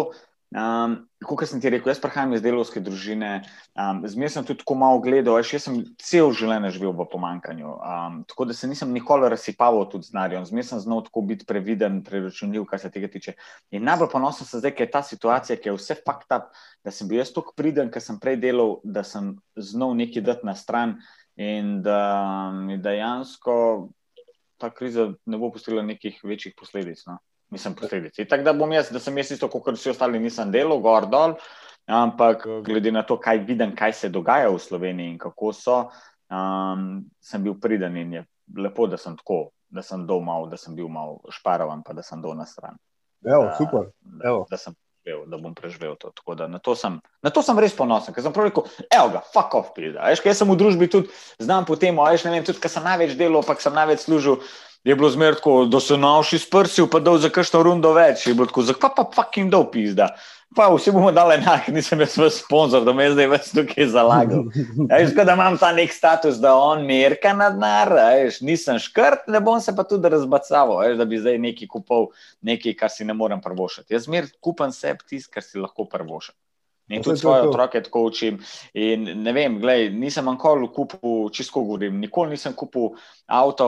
[0.56, 0.94] Um,
[1.28, 3.42] kot sem ti rekel, jaz prihajam iz delovske družine,
[3.76, 7.74] um, zmeraj sem tudi tako malo gledal, jaz, jaz sem cel življenje živel v pomankanju.
[7.76, 11.48] Um, tako da se nisem nikoli razsipaval tudi z narjem, zmeraj sem znal tako biti
[11.50, 13.36] previden, preračunljiv, kar se tega tiče.
[13.76, 16.48] In najbolj ponosen sem zdaj, ker je ta situacija, ki je vse fakt up,
[16.80, 20.48] da sem bil jaz tako priden, ker sem prej delal, da sem znal nekaj dati
[20.48, 20.96] na stran
[21.36, 22.00] in da
[22.56, 23.92] mi dejansko
[24.58, 27.04] ta kriza ne bo pustila nekih večjih posledic.
[27.06, 28.26] No mislim, posledici.
[28.26, 31.36] Tako da bom jaz, da sem jaz isto, kot vsi ostali, nisem delal, gor dol,
[31.88, 35.78] ampak glede na to, kaj vidim, kaj se dogaja v Sloveniji in kako so,
[36.30, 38.26] um, sem bil priden in je
[38.58, 42.04] lepo, da sem tako, da sem dol mal, da sem bil mal šparovan, pa da
[42.04, 42.76] sem dol na stran.
[43.26, 43.90] Evo, super.
[44.24, 44.46] Evo.
[44.50, 44.76] Da, da sem
[45.08, 46.12] preživel, da bom preživel to.
[46.36, 49.22] Da na, to sem, na to sem res ponosen, ker sem prav rekel, evo ga,
[49.34, 50.04] fuck off, pizda.
[50.12, 51.08] Jaz sem v družbi tudi,
[51.40, 54.42] znam po tem, ajš ne vem, tudi, ker sem največ delal, pa sem največ služil
[54.88, 58.24] je bilo zmerno, da so nauči sprsil, pa da za kakšno rundo več.
[58.28, 60.14] Je bilo tako, zakaj pa fucking dol pizda.
[60.56, 64.46] Pa vsi bomo dali enak, nisem jaz svoj sponzor, da me zdaj več tukaj zalagal.
[64.94, 67.92] Jaz, da imam ta nek status, da on merka na denar,
[68.40, 72.08] nisem škrt, ne bom se pa tudi razbacaval, da bi zdaj neki kupil
[72.48, 73.92] nekaj, kar si ne morem prvošati.
[73.98, 76.38] Jaz zmer kupam sebi tisto, kar si lahko prvošam.
[76.88, 78.38] In tudi svoje otroke tako učim.
[78.74, 82.94] In ne vem, gledaj, nisem nikoli kupil, čisto govorim, nikoli nisem kupil
[83.28, 83.68] avto.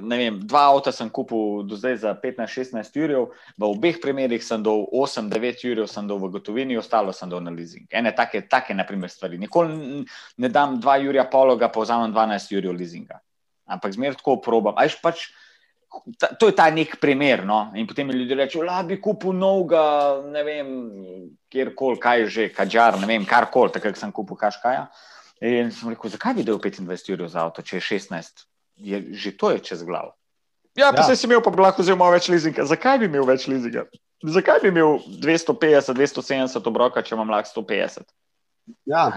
[0.00, 3.14] Ne vem, dva avta sem kupil do zdaj za 15-16 ur,
[3.56, 7.52] v obeh primerih sem dal 8-9 ur, sem dal v gotovini, ostalo sem dal na
[7.52, 7.84] leasing.
[7.92, 9.36] Ene take, take naprimer, stvari.
[9.36, 10.04] Nikoli
[10.40, 13.20] ne dam 2 ura pologa, pa vzamem 12 ur leasinga.
[13.68, 14.78] Ampak zmer tako probam.
[14.80, 15.28] Ajš pač.
[16.18, 17.44] Ta, to je ta nek primer.
[17.46, 17.70] No?
[17.78, 19.84] In potem ljudje rečejo, da bi kupil novega,
[20.32, 20.68] ne vem,
[21.52, 24.86] kjerkoli, kaj že, kačar, ne vem, karkoli, tako sem kupil kaškaja.
[25.46, 28.46] In sem rekel, zakaj bi dal 25 ur za avto, če je 16,
[28.76, 30.14] je, že to je čez glavo.
[30.76, 31.08] Ja, pa ja.
[31.08, 32.64] se si imel, pa bi lahko vzel več lizinga.
[32.68, 33.86] Zakaj bi imel več lizinga?
[34.24, 38.04] Zakaj bi imel 250, 270 obroka, če imam lahko 150?
[38.88, 39.08] Ja,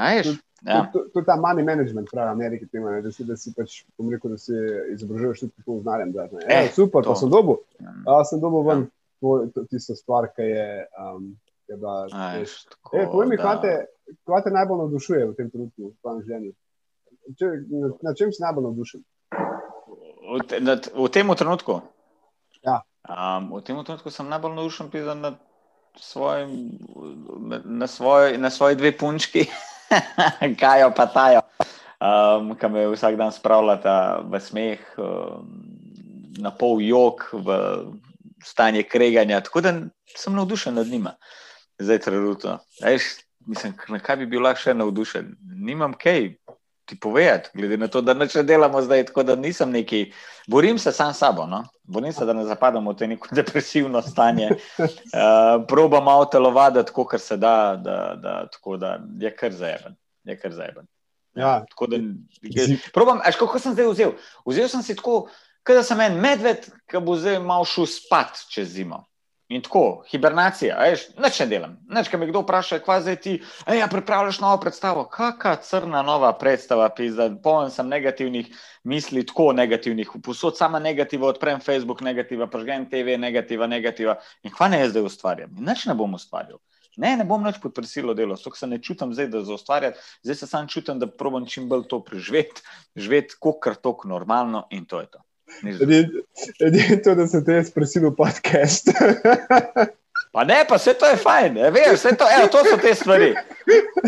[0.65, 0.89] Ja.
[0.93, 3.83] To, to, to je ta money management, pravi Ameriki, tema, da, si, da si pač,
[4.11, 4.55] rekel, da si
[4.93, 6.13] izobražuješ tudi tako znanjem.
[6.47, 7.13] E, super, to.
[7.13, 7.61] pa sem dobil.
[7.79, 8.23] Ja.
[8.27, 8.87] Sem dobil ven
[9.21, 9.63] ja.
[9.71, 10.87] tisto stvar, ki je.
[10.99, 11.31] Um,
[11.69, 11.77] e,
[13.11, 13.73] Povej mi, kaj te,
[14.27, 16.51] kaj te najbolj navdušuje v tem trenutku, v tvojem življenju?
[17.39, 19.05] Če, na, na čem si najbolj navdušen?
[20.29, 21.79] V, te, na, v tem trenutku?
[22.65, 22.81] Ja.
[23.07, 25.33] Um, v tem trenutku sem najbolj navdušen na,
[27.63, 29.47] na, svoj, na svoji dve punčki.
[30.61, 31.41] kaj jo pa tajo,
[31.99, 33.95] um, ki me vsak dan spravljata
[34.29, 35.47] v smeh, um,
[36.39, 37.57] na pol jog, v
[38.45, 39.41] stanje kreganja.
[39.41, 39.73] Tako da
[40.15, 41.15] sem navdušen nad njima,
[41.79, 42.59] zdaj trenutno.
[43.47, 45.33] Mislim, na kaj bi bil lahko še navdušen?
[45.65, 46.35] Nimam kaj
[46.89, 50.11] ti povedati, glede na to, da ne delamo zdaj, tako da nisem neki.
[50.47, 51.63] Borim se sam s sabo, no?
[51.89, 54.49] Borim se, da ne zapadam v to neko depresivno stanje.
[54.77, 59.95] Uh, probam malo telovati, kot se da, da, da, tako da je kar zajeben.
[60.23, 60.87] Je kar zajeben.
[61.35, 61.65] Ja.
[61.69, 61.97] Tako da,
[62.93, 64.15] probam, až kako sem zdaj vzel?
[64.45, 65.27] Vzel sem si tako,
[65.67, 69.05] da sem en medved, ki bo zdaj malo šel spat čez zimo.
[69.49, 71.71] In tako, hibernacija, veš, nič ne delam.
[71.89, 73.31] Neč, kaj me kdo vpraša, kva zdaj ti,
[73.79, 75.07] ja, pripravljaš novo predstavo.
[75.09, 78.51] Kakšna crna nova predstava, pizda, poln sem negativnih
[78.85, 84.19] misli, tako negativnih, posod sama negativa, odprem Facebook, negativa, prežgem TV, negativa, negativa.
[84.45, 85.55] In kva ne jaz zdaj ustvarjam?
[85.57, 86.61] Nič ne bom ustvarjal.
[87.01, 90.37] Ne, ne bom več pod prisilo delo, so se ne čutim zdaj, da zaustvarjam, zdaj
[90.43, 92.61] se sam čutim, da probujem čim bolj to preživeti,
[92.93, 95.25] živeti kot kar tok normalno in to je to.
[95.63, 98.91] Edino, to, da sem te jaz prosil v podcast.
[100.31, 103.31] Pa ne, pa vse to je fajn, veš, to, evo, to so te stvari.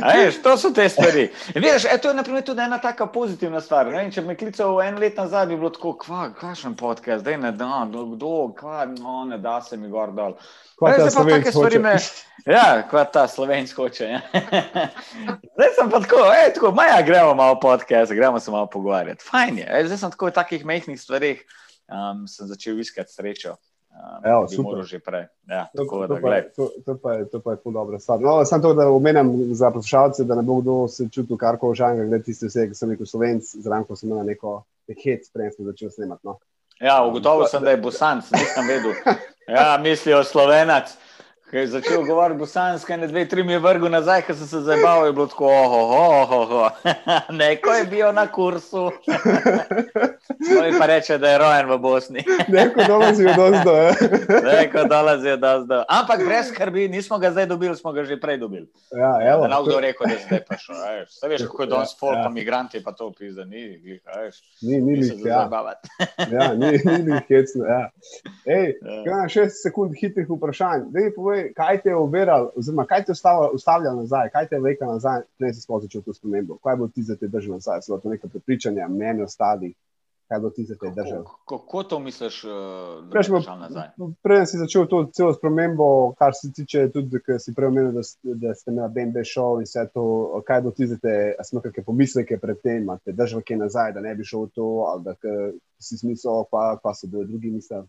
[0.05, 1.23] Veš, to so te stvari.
[1.55, 3.89] Veš, e, to je naprimer, tudi ena taka pozitivna stvar.
[3.89, 4.03] Ne?
[4.13, 7.87] Če me klical en let nazaj, bi bilo tako, kva, kakšen podcast, zdaj ne da,
[7.89, 10.37] kdo, kva, no, ne da se mi gor dol.
[10.77, 11.95] Zdaj pa take stvari me.
[12.45, 14.11] Ja, kva ta slovensk hoče.
[14.13, 14.21] Ja.
[15.57, 19.25] Zdaj sem pa tako, ej, tako, maja, gremo malo podcast, gremo se malo pogovarjati.
[19.25, 21.41] Fajn je, ej, zdaj sem tako v takih mehkih stvarih,
[21.89, 23.57] um, sem začel iskati srečo.
[23.91, 24.83] Um, Evo, super.
[24.83, 25.25] Že prej.
[25.49, 27.97] Ja, to, tako, to, da, pa, to, to, pa je, to pa je kul dobro.
[28.19, 32.05] No, Sam to, da omenjam za poslušalce, da ne bo kdo se čutil karkoli žanga,
[32.05, 35.91] glede tiste vse, ki sem rekel slovenc, zranko sem na neko hec, prej sem začel
[35.91, 36.25] snemati.
[36.25, 36.39] No.
[36.81, 38.95] Ja, ugotovil sem, da je bosanc, nisem vedel.
[39.51, 40.93] Ja, mislijo slovenac.
[41.51, 44.59] Ko je začel govoriti bosansko, ne dve, tri mi je vrgel nazaj, ker sem se
[44.63, 46.69] zabaval, je bilo tako, oho, oho, oho.
[47.41, 48.85] neko je bil na kursu.
[50.55, 52.23] Moj pa reče, da je rojen v Bosni.
[52.57, 53.73] neko dolazi od ozdo.
[54.43, 55.83] neko dolazi od ozdo.
[55.89, 58.67] Ampak brez skrbi, nismo ga zdaj dobili, smo ga že prej dobili.
[58.91, 59.47] Ja, evo.
[59.47, 60.75] Da kdo rekel, da je zdaj pa šel.
[61.07, 62.23] Vse veš, kako je danes folk, ja.
[62.23, 64.39] pa migranti, pa to opisa, ni, glih, veš.
[64.61, 65.49] Ni, ni, ni, ja.
[66.31, 67.89] ja, ni, ni, ni, hecno, ja.
[68.45, 68.73] Ej,
[69.05, 69.27] ja.
[69.27, 70.87] šest sekund hitrih vprašanj.
[70.95, 74.61] Dej, povej, kaj te je uveralo, oziroma kaj te je ustavljalo nazaj, kaj te je
[74.61, 76.57] vlekel nazaj, da si sploh začel to spremembo.
[76.63, 79.73] Kaj bo ti za te držal nazaj, so to neka prepričanja, mnenja ostali.
[80.31, 81.25] Kaj bo ti za te držal?
[81.49, 82.51] Kako to misliš, uh,
[83.11, 83.89] da si začel nazaj?
[84.23, 85.87] Prej si začel to celo spremembo,
[86.19, 88.03] kar se tiče tudi, ker si prej omenil, da,
[88.45, 90.05] da ste imeli BNB show in vse to.
[90.47, 93.59] Kaj bo ti za te, a smo kakšne pomisleke pred tem, da te držal kaj
[93.65, 95.17] nazaj, da ne bi šel v to, ali da
[95.83, 97.83] si smisel, pa, pa se bodo drugi mislili.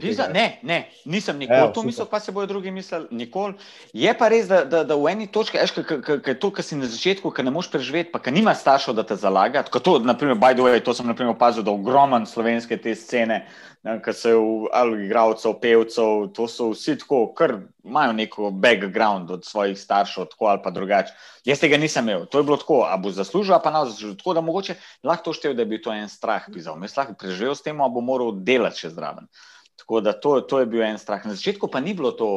[0.00, 3.06] Pisa, ne, ne, nisem nikoli Evo, to mislil, pa se bodo drugi mislili.
[3.10, 3.54] Nikoli.
[3.92, 6.86] Je pa res, da, da, da v eni točki, ki je to, kar si na
[6.86, 9.64] začetku, ki ne moš preživeti, pa ki nima staršev, da te zalaga.
[9.66, 13.42] To, naprimer, by the way, to sem naprimer, opazil, da ogromen slovenske te scene,
[13.86, 19.78] ki so ali igravcev, pevcev, to so vsi tako, ker imajo neko background od svojih
[19.78, 21.14] staršev, tako ali pa drugače.
[21.46, 24.16] Jaz tega nisem imel, to je bilo tako, a bo zaslužil, pa nas zaslužil.
[24.18, 24.74] Tako da mogoče
[25.06, 26.78] lahko to števil, da bi to en strah pisal.
[26.82, 29.30] Jaz lahko preživel s tem, a bo moral delati še zraven.
[29.76, 31.24] Tako da to, to je bil en strah.
[31.26, 32.28] Na začetku pa ni bilo to,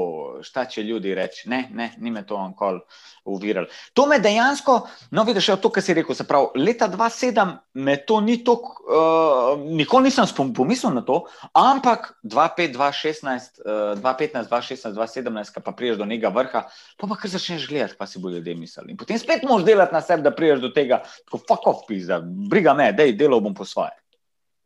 [0.43, 1.47] šta če ljudi reči.
[1.49, 2.81] Ne, ne, ni me to ankoli
[3.25, 3.67] uviralo.
[3.93, 4.75] To me dejansko,
[5.11, 10.09] no, vidiš, to, kar si rekel, pravi, leta 2007 me to ni tako, uh, nikoli
[10.09, 11.21] nisem pomislil na to,
[11.53, 16.65] ampak 2005, 2016, uh, 2015, 2016, 2017, ki pa priješ do nekega vrha,
[16.97, 18.93] pa pa kar začneš gledati, pa si bodo ljudje mislili.
[18.93, 22.19] In potem spet moraš delati na sebi, da priješ do tega, tako fuck off, pizda,
[22.23, 23.95] briga me, dej, delo bom po svoje.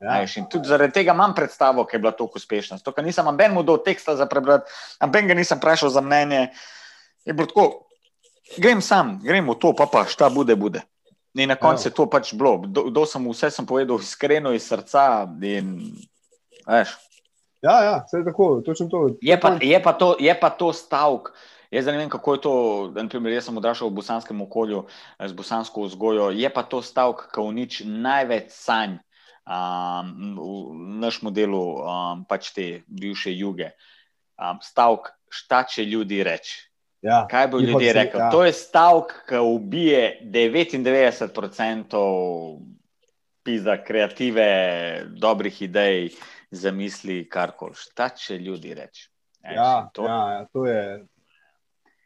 [0.03, 0.19] Ja.
[0.35, 2.77] In tudi zaradi tega imam predstavo, ki je bila tako uspešna.
[2.83, 4.67] To, ker nisem noben mu dal teksta za prebrati,
[5.01, 6.49] noben ga nisem vprašal za mnenje.
[7.23, 7.87] Tako,
[8.59, 10.83] grem sam, grem v to, pa pa šta bude, bude.
[11.33, 11.89] In na koncu ja.
[11.89, 12.57] je to pač bilo.
[12.67, 15.23] Do, do sem vse sem povedal iskreno iz srca.
[15.41, 15.95] In,
[16.67, 16.83] ja,
[17.63, 19.15] ja, vse je tako, točno to.
[19.21, 21.31] Je pa, je pa to, je pa to stavek.
[21.73, 22.53] Jaz ne vem, kako je to.
[22.93, 24.83] Naprimer, jaz sem odraščal v bosanskem okolju,
[25.17, 26.29] z bosansko vzgojo.
[26.35, 28.99] Je pa to stavek, ki uniči največ sanj
[29.47, 33.71] um, v našem modelu, um, pač te bivše juge.
[34.39, 36.69] Um, stavek, šta če ljudi reči.
[37.03, 38.19] Ja, Kaj bo ljudje rekli?
[38.19, 38.29] Ja.
[38.31, 42.03] To je stavek, ki ubije 99%
[43.43, 46.09] pisa, kreative, dobrih idej,
[46.51, 47.75] zamisli, karkoli.
[47.75, 49.09] Šta če ljudi reči?
[49.43, 50.05] Ja, to...
[50.07, 51.03] ja, ja, to je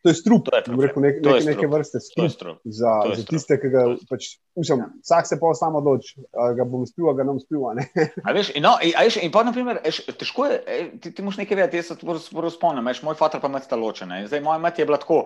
[0.08, 2.32] To je strup, to je rekel, nek, nek, neke vrste strup.
[2.32, 2.60] strup.
[2.64, 6.16] Za, za tiste, ki ga pač, mislim, vsak se pa samo odloči,
[6.56, 7.66] ga bom spil, ga nam spil.
[8.38, 11.82] Veš, no, in, veš, in pa, naprimer, eš, težko je, ti, ti moš nekaj vedeti,
[11.82, 14.24] jaz se to spomnim, moj fotor pa med sta ločena.
[14.32, 15.26] Zdaj, moja mati je bila tako.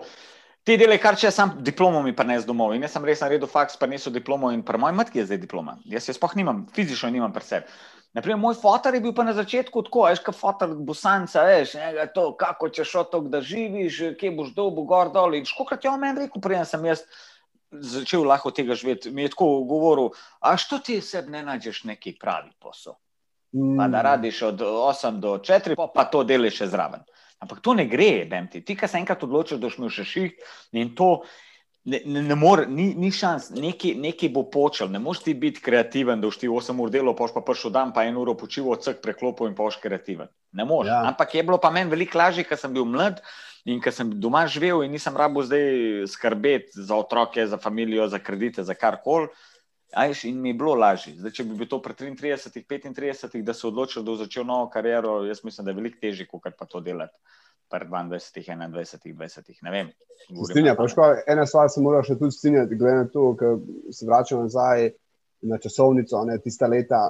[0.66, 2.74] Ti delaš, kar če sam diplomo mi prines domov.
[2.74, 5.78] In jaz sem res naredil faks, niso diplomo in pri mojem matki je zdaj diploma.
[5.90, 7.78] Jaz se sploh nimam, fizično nimam pri sebi.
[8.12, 12.06] Naprimer, moj fotor je bil pa na začetku tako, veš, kot fotor bosanca, veš, ne,
[12.12, 15.38] to, kako češ otok, da živiš, kje boš dobil gor dol.
[15.38, 17.06] In škokrat je on meni rekel, preden sem jaz
[17.72, 22.18] začel lahko tega živeti, mi je tako govoril, a što ti sebi ne nađeš neki
[22.20, 22.92] pravi posel?
[23.56, 23.76] Mm.
[23.76, 27.00] Pa da radiš od 8 do 4, pa, pa to deliš še zraven.
[27.40, 28.60] Ampak to ne gre, vem ti.
[28.60, 30.44] Ti, ki se enkrat odločiš, da boš imel še šiht
[30.78, 31.24] in to.
[31.84, 36.20] Ne, ne, ne more, ni, ni šans, nekaj bo počel, ne moreš ti biti kreativen,
[36.22, 39.50] da ti 8 ur delo, poš pa prišel dan, pa en uro počival, vsak preklopil
[39.50, 40.30] in poš kreativen.
[40.54, 40.92] Ne moreš.
[40.92, 41.00] Ja.
[41.10, 43.18] Ampak je bilo pa meni veliko lažje, ker sem bil mlad
[43.66, 48.22] in ker sem doma živel in nisem rabo zdaj skrbeti za otroke, za družino, za
[48.22, 49.32] kredite, za karkoli.
[49.92, 51.18] Ajš, in mi je bilo lažje.
[51.18, 54.70] Zdaj, če bi bil to pri 33, 35, da se odločil, da bo začel novo
[54.70, 57.18] kariero, jaz mislim, da je veliko težje, kot pa to delati.
[57.72, 59.92] Pri 22, 21, 20, ne vem.
[60.44, 63.56] Strinjam, pa škoda, ena stvar se mora še tudi strinjati, glede na to, ker
[63.96, 64.90] se vračam nazaj
[65.48, 67.00] na časovnico, ne tiste leta.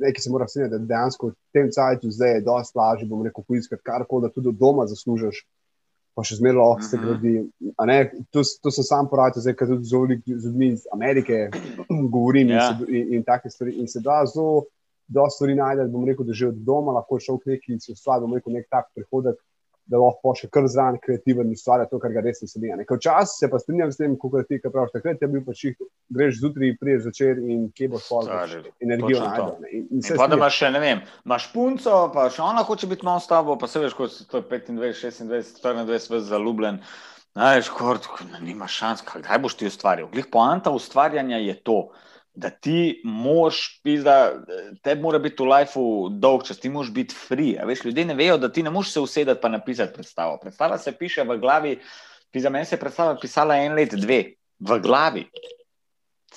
[0.00, 3.46] Nekaj se mora strinjati, da dejansko v tem času zdaj je dosti lažje, bom rekel,
[3.48, 5.40] poiskati karkoli, da tudi doma zaslužiš
[6.14, 7.32] pa še zmeraj lahko se gradi.
[8.34, 10.00] To, to sem sam poradil, zdaj, ker tudi z
[10.44, 11.46] ljudmi iz Amerike
[12.14, 12.70] govorim ja.
[12.84, 13.76] in, in, in take stvari.
[13.80, 14.66] In se da zelo,
[15.10, 17.94] da stvari najdeš, bom rekel, da že od doma lahko šel k neki in si
[17.94, 19.38] ustvaril, bom rekel, nek tak prihodek
[19.90, 22.70] da lahko še kar zraven kreativen ustvarja to, kar ga res veseli.
[22.86, 25.78] Včasih se pa strinjam s tem, kako ti praviš, takrat je bil pač jih,
[26.14, 28.30] greš zjutraj, priješ začer in kje boš spal,
[28.82, 30.12] energijo najdeš.
[30.18, 33.30] Pa da imaš še, ne vem, imaš punco, pa še ona hoče biti malo s
[33.30, 36.78] tabo, pa se veš, kot si 25, 26, 24, veš zaljubljen.
[37.38, 38.06] Največ, kot
[38.42, 40.10] nimaš šans, kaj boš ti ustvaril.
[40.10, 42.09] Glih poanta ustvarjanja je to da
[42.60, 44.42] ti moš, da
[44.82, 47.58] te mora biti v lifeu dolg čas, ti moš biti free.
[47.66, 50.38] Veš, ljudje ne vejo, da ti ne moš se usedeti pa napisati predstavo.
[50.42, 51.78] Predstava se piše v glavi,
[52.34, 54.22] za meni se je predstava pisala en let, dve,
[54.58, 55.26] v glavi.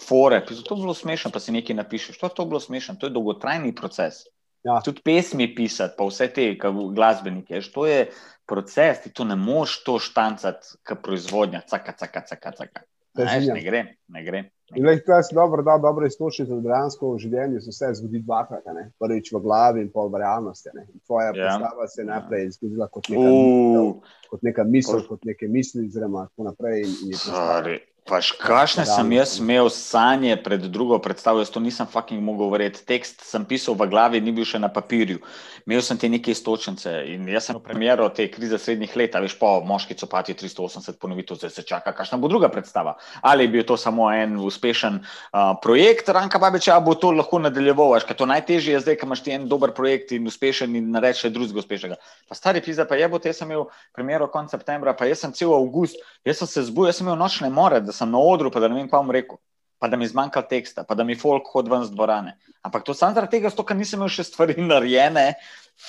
[0.07, 2.17] Fore, pisa, to je bilo smešno, pa si nekaj napišeš.
[2.17, 4.25] To je to bilo smešno, to je dolgotrajni proces.
[4.63, 4.79] Ja.
[4.81, 6.55] Tudi pesmi pisati, pa vse te
[6.95, 7.61] glasbenike.
[7.73, 8.07] To je
[8.47, 12.51] proces, ti to ne moš to štancati, kot proizvodnja, caka, caka, caka.
[12.51, 12.85] caka.
[13.13, 14.43] Ne, ne gre, ne gre.
[14.71, 18.63] Le, to je dobro, da dobro iztočiš za dejansko v življenju, se vse zgodi dvakrat,
[18.99, 20.71] prvič v glavi in pol v realnosti.
[20.73, 20.87] Ne?
[21.05, 21.33] Tvoja ja.
[21.35, 24.13] predstava se je najprej zgodila kot neka, uh.
[24.31, 26.87] kot neka misel, kot neke misli, oziroma tako naprej.
[26.87, 32.19] In, in Paš, kakšne sem jaz imel sanje pred drugo predstavo, jaz to nisem fucking
[32.19, 32.81] mogel verjeti.
[32.83, 35.21] Tekst sem pisal v glavi, ni bil še na papirju.
[35.63, 39.53] Imel sem te neke istočnice in jaz sem premjero te krize srednjih let, veš, po
[39.63, 42.97] moški copati 380 ponovitev, zdaj se čaka, kakšna bo druga predstava.
[43.23, 47.95] Ali je bil to samo en uspešen uh, projekt, Ranka Babiča, bo to lahko nadaljeval,
[48.03, 51.31] ker to najtežje je zdaj, ko imaš ti en dober projekt in uspešen in nareče
[51.31, 52.01] drugega uspešnega.
[52.27, 55.31] Pa stari pizza, pa je bo te sem imel premjero konec septembra, pa jaz sem
[55.31, 58.49] cel avgust, jaz sem se zbudil, jaz sem imel nočne more da sem na odru,
[58.51, 59.37] pa da ne vem, kaj bom rekel,
[59.79, 62.37] pa da mi zmanjka teksta, pa da mi folk hodi ven z dvorane.
[62.63, 65.33] Ampak to samo zaradi tega, ker nisem imel še stvari narejene,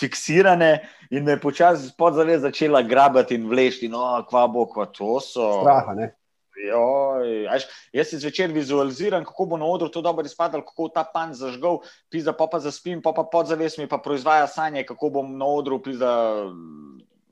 [0.00, 0.72] fiksirane
[1.14, 5.48] in me je počasi podzavest začela grabati in vleči, no, kva bo, kva to so.
[5.62, 6.10] Straha, ne.
[6.54, 10.92] Joj, až, jaz si zvečer vizualiziram, kako bo na odru to dobro izpadalo, kako bo
[10.94, 15.10] ta pan zažgal, pisa pa pa zaspim, pa pa podzavest mi pa proizvaja sanje, kako
[15.18, 16.14] bom na odru pisa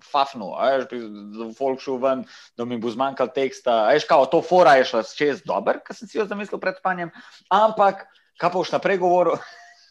[0.04, 2.24] fafnu, ajš, da bo folk šel ven,
[2.58, 3.84] da mi bo zmanjkal teksta.
[3.92, 7.12] Ajš, kao, to fora je šla čez dober, kar sem si jo zamislil pred spanjem,
[7.52, 8.06] ampak
[8.40, 9.38] kaj pa už naprej govoril?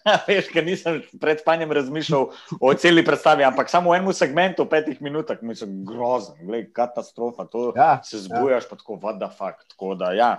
[0.27, 2.23] Veš, ker nisem pred spanjem razmišljal
[2.57, 7.45] o celi predstavi, ampak samo v enem segmentu, petih minutah, mi so grozen, gled, katastrofa.
[7.53, 8.69] To ja, se zbujaš, ja.
[8.69, 9.61] pa tako, what the fuck.
[9.75, 10.31] Tako da, ja,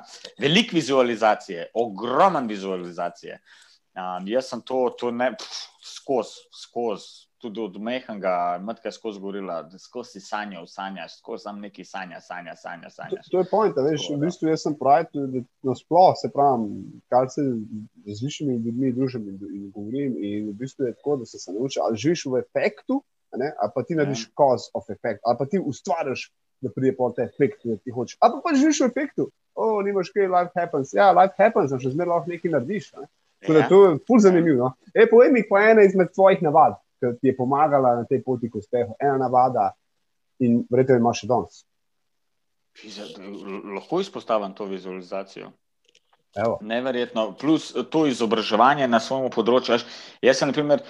[0.42, 3.38] velik vizualizacije, ogromen vizualizacije.
[3.92, 5.35] Um, jaz sem to, to ne,
[5.85, 11.61] skozi, skozi tudi od mehnega, matka je skozi govorila, da skozi sanjo, sanjaš, skozi sam
[11.61, 12.90] neki sanja, sanja, sanja.
[12.90, 13.22] sanja.
[13.24, 16.68] To, to je point, veš, v bistvu jaz sem pravi, da nasploh se pravim,
[17.11, 21.26] kar se z različnimi ljudmi družim in, in govorim, in v bistvu je tako, da
[21.26, 23.00] se se nauči, ali živiš v efektu,
[23.42, 24.31] ne, ali pa ti narediš ja.
[24.38, 26.28] cause of effect, ali pa ti ustvariš,
[26.62, 29.66] da pride po te efekt, ki ti hočeš, ali pa, pa živiš v efektu, o,
[29.66, 32.92] oh, nimaš kaj, life happens, ja, life happens, še zmeraj lahko nekaj narediš.
[33.00, 33.09] Ne.
[33.50, 33.66] Ja.
[33.66, 34.68] To je ful zanimivo.
[34.68, 34.90] No?
[34.94, 38.51] E, povej mi, pa ena izmed tvojih navad ki ti je pomagala na tej poti
[38.51, 39.73] k uspehu, ena navada
[40.38, 41.65] in verjetno imaš še danes.
[43.75, 45.51] Lahko izpostavim to vizualizacijo.
[46.37, 46.59] Evo.
[46.62, 47.35] Neverjetno.
[47.37, 49.77] Plus to izobraževanje na svojem področju.
[50.25, 50.85] Jaz sem, na primer,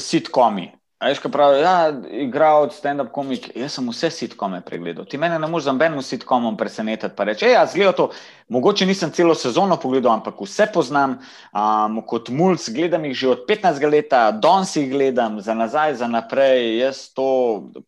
[0.00, 0.70] sitkomi.
[1.00, 5.06] Ajš, kaj pravi, ja, igral od stand-up komik, jaz sem vse sitkome pregledal.
[5.08, 8.06] Ti mene ne moreš za nobenim sitkomom presenetiti, pa reči, ja, zgledal to,
[8.52, 11.14] mogoče nisem celo sezono pogledal, ampak vse poznam,
[11.56, 14.12] um, kot mulj, gledam jih že od 15 let,
[14.44, 17.30] danes jih gledam, za nazaj, za naprej, jaz to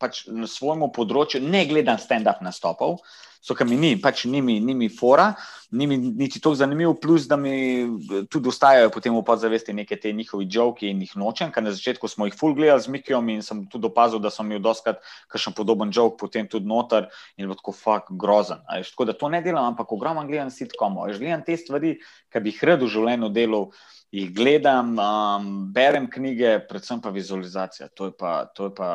[0.01, 3.03] pač na svojemu področju ne gledam stand-up nastopov
[3.43, 5.33] so kam ni, pač ni mi, ni mi fora,
[5.73, 7.87] ni mi niti tako zanimivo, plus da mi
[8.31, 12.09] tudi ostajajo potem v podzavesti neke te njihovi joke in jih nočem, ker na začetku
[12.09, 15.01] smo jih full gledali z Mikijom in sem tudi opazil, da so mi odoskrat
[15.33, 18.61] kakšen podoben joke potem tudi noter in bo tako fuk grozen.
[18.69, 21.09] Tako da to ne delam, ampak ogromno gledam sitkomo.
[21.09, 21.97] Gledam te stvari,
[22.29, 23.71] ki bi jih rad v življenju delal.
[24.13, 27.89] Jih gledam, um, berem knjige, predvsem pa vizualizacija.
[27.97, 28.91] To je pa, to je pa,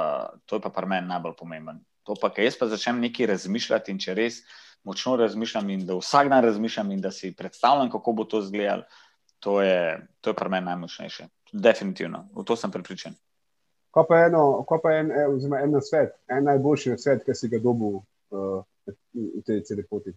[0.46, 1.82] to je pa pri meni najbolj pomemben.
[2.06, 4.44] To pa, ker jaz pa začnem nekaj razmišljati in če res
[4.84, 8.84] močno razmišljam in da vsak dan razmišljam in da si predstavljam, kako bo to izgledalo,
[9.40, 11.28] to je, to je pri meni najmočnejše.
[11.54, 13.16] Definitivno, v to sem pripričan.
[13.92, 17.60] Ko pa, eno, ko pa en, oziroma en svet, en najboljši svet, ki si ga
[17.64, 18.64] dobil uh,
[19.14, 20.14] v tej celi poti.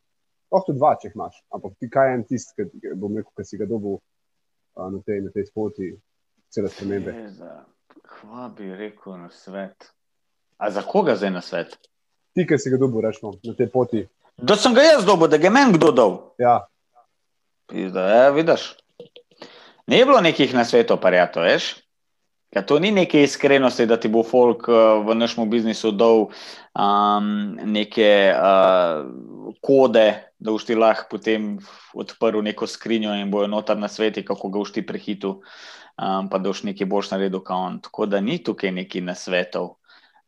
[0.52, 3.60] Lahko dva, če imaš, ampak ti kaj je en tisti, ki bom rekel, ki si
[3.60, 5.92] ga dobil uh, na tej, tej poti,
[6.50, 7.14] cele spremembe.
[8.20, 9.92] Hvala bi rekel na svet.
[10.58, 11.78] A za koga zdaj na svet?
[12.34, 14.02] Ti, ki si ga dobil, rečemo, na tej poti.
[14.42, 16.16] Da sem ga jaz dobil, da ga je meni kdo dal.
[16.40, 16.64] Ja.
[17.68, 18.72] Pizda, ja, vidiš.
[19.86, 21.74] Ni bilo nekih na svetu, pa je to, veš?
[22.54, 26.30] Ja, to ni neke iskrenosti, da ti bo folk uh, v našem biznisu dal
[26.74, 27.28] um,
[27.62, 29.06] neke uh,
[29.62, 30.06] kode,
[30.38, 31.52] da boš ti lahko potem
[31.94, 35.36] odprl neko skrinjo in bojo notar na sveti, kako ga boš ti prehitil,
[35.94, 37.78] um, pa da boš nekaj boš naredil, kot on.
[37.86, 39.76] Tako da ni tukaj neki nasvetov.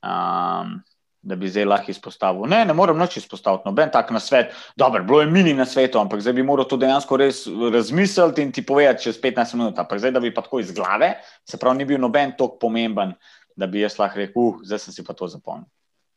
[0.02, 0.78] Um,
[1.22, 2.46] da bi zdaj lahko izpostavil.
[2.46, 4.46] Ne, ne morem noč izpostaviti, noben tak na svet.
[4.76, 8.52] Dobro, bilo je mini na svetu, ampak zdaj bi moral to dejansko res razmisliti in
[8.52, 9.78] ti povedati čez 15 minut.
[9.78, 11.12] Ampak zdaj, da bi pa tako iz glave,
[11.44, 13.14] se pravi, ni bil noben tok pomemben,
[13.56, 15.68] da bi jaz lahko rekel, uh, zdaj sem si pa to zapomnil.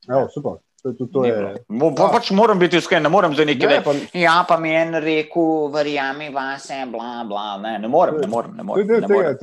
[0.07, 0.57] Ja, super.
[0.83, 1.33] To, to, to je,
[1.67, 3.85] Mo, pa, pač moram biti iskren, ne morem zdaj nekaj Ne, reči.
[3.85, 7.57] pa- Ja, pa mi je en rekel, verjami vase, bla, bla.
[7.57, 8.51] Ne, ne morem, ne morem.
[8.51, 9.37] Ne To je morem, del tega, morem.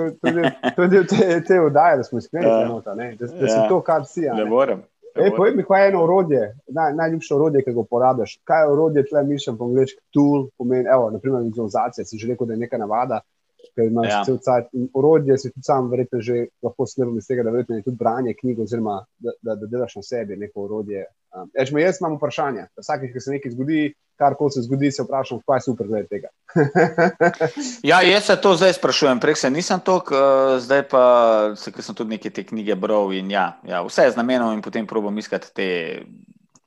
[0.77, 2.61] to, je del- te, te oddaje, da smo iskreni, Ja.
[2.61, 2.81] ja.
[2.85, 3.69] da, da si Ja.
[3.69, 4.29] to, kar si.
[4.29, 4.51] a Ne ne.
[4.51, 4.83] morem.
[5.21, 5.37] Morem.
[5.37, 8.39] povej mi, kaj je eno orodje, naj, najljubše orodje, ki ga uporabljaš.
[8.49, 12.47] Kaj je orodje, tle mišljam po angliški tool, pomeni, evo, naprimer vizualizacija, si že rekel,
[12.47, 13.21] da je neka navada,
[13.75, 14.25] ker imaš Ja.
[14.29, 14.37] ja.
[14.45, 14.69] cel.
[14.73, 17.97] In orodje si tudi sam verjetno že lahko smerom iz tega, da verjetno je tudi
[17.97, 21.07] branje knjig, oziroma da, da, da delaš na sebi neko orodje.
[21.37, 22.67] Um, Eš, jaz imam vprašanje.
[22.81, 23.83] Vsakeč, ko se nekaj zgodi,
[24.21, 26.29] kar koli se zgodi, se vprašam, kaj je super glede tega.
[27.91, 31.05] Ja, jaz se to zdaj sprašujem, prej se nisem tok, uh, zdaj pa
[31.57, 34.53] se, ker sem tudi neke te knjige bral in ja, ja, vse je z namenom
[34.55, 35.69] in potem probam iskati te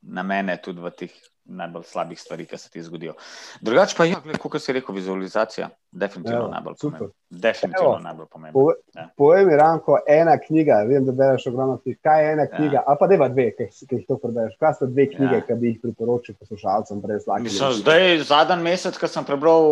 [0.02, 1.14] namene tudi v teh
[1.46, 3.14] najbolj slabih stvarih, ki se ti zgodijo.
[3.62, 6.98] Drugače pa, ja, kot si rekel, vizualizacija, definitivno Evo, najbolj super.
[7.00, 7.16] pomembna.
[7.30, 8.00] Definitivno Evo.
[8.04, 8.54] najbolj pomembna.
[8.54, 9.10] Pove, Ja.
[9.18, 11.98] povej mi, Ranko, ena knjiga, vem, da bereš ogromno knjig.
[12.02, 14.56] Kaj je ena knjiga, ali pa deva dve, ki jih to prebereš?
[14.60, 15.42] Kaj so dve knjige, Ja.
[15.42, 15.42] ja.
[15.42, 17.44] ki bi jih priporočil poslušalcem brez lake?
[17.44, 19.66] Mislim, zdaj, zadnji mesec, ko sem prebral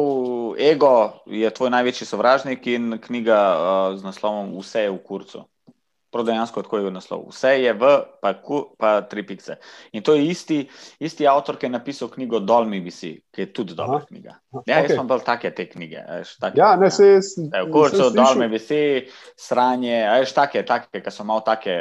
[0.59, 5.43] Ego, je tvoj največji sovražnik in knjiga uh, z naslovom Vse je v kurcu.
[6.13, 7.23] Prav dejansko tako je naslov.
[7.31, 7.87] Vse je v,
[8.21, 9.55] pa, ku, pa tri pikce.
[9.97, 10.59] In to je isti,
[11.01, 14.05] isti avtor, ki je napisal knjigo Dol mi visi, ki je tudi dobra Aha.
[14.11, 14.35] knjiga.
[14.67, 14.97] Ja, jaz Okej.
[14.99, 16.03] sem bolj take te knjige.
[16.05, 17.33] a veš, take, Ja, ne, se jaz.
[17.49, 18.83] Da, v kurcu, dol me visi,
[19.35, 21.73] sranje, veš, take, take, ki so malo take,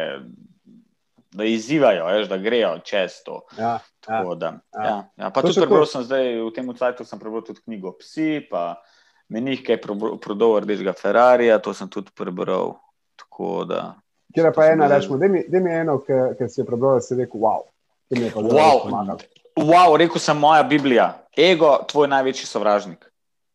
[1.32, 3.42] da izzivajo, veš, da grejo čez to.
[3.58, 3.80] Ja, ja.
[4.00, 4.84] Tako da, Ja.
[4.84, 4.98] ja.
[5.16, 8.40] Ja, pa To tudi prebral sem zdaj v tem cajtu, sem prebral tudi knjigo Psi,
[8.50, 8.80] pa
[9.28, 9.80] menih, ki je
[10.20, 12.80] prodal rdečega Ferrarija, to sem tudi prebral.
[13.16, 14.01] Tako da.
[14.34, 15.28] Kjer je pa ena, rečemo, da
[15.60, 17.64] mi je eno, ki si je prebral, da si rekel, wow.
[18.08, 19.16] To mi je zelo Wow,
[19.56, 23.12] wow, rekel sem moja Biblija, ego, tvoj največji sovražnik.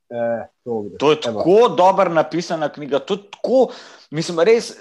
[0.09, 0.85] Eh, to.
[0.99, 1.39] To je Evo.
[1.39, 2.99] tako dobro napisana knjiga.
[2.99, 3.67] To je tako,
[4.11, 4.71] mislim, res,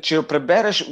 [0.00, 0.84] če jo prebereš,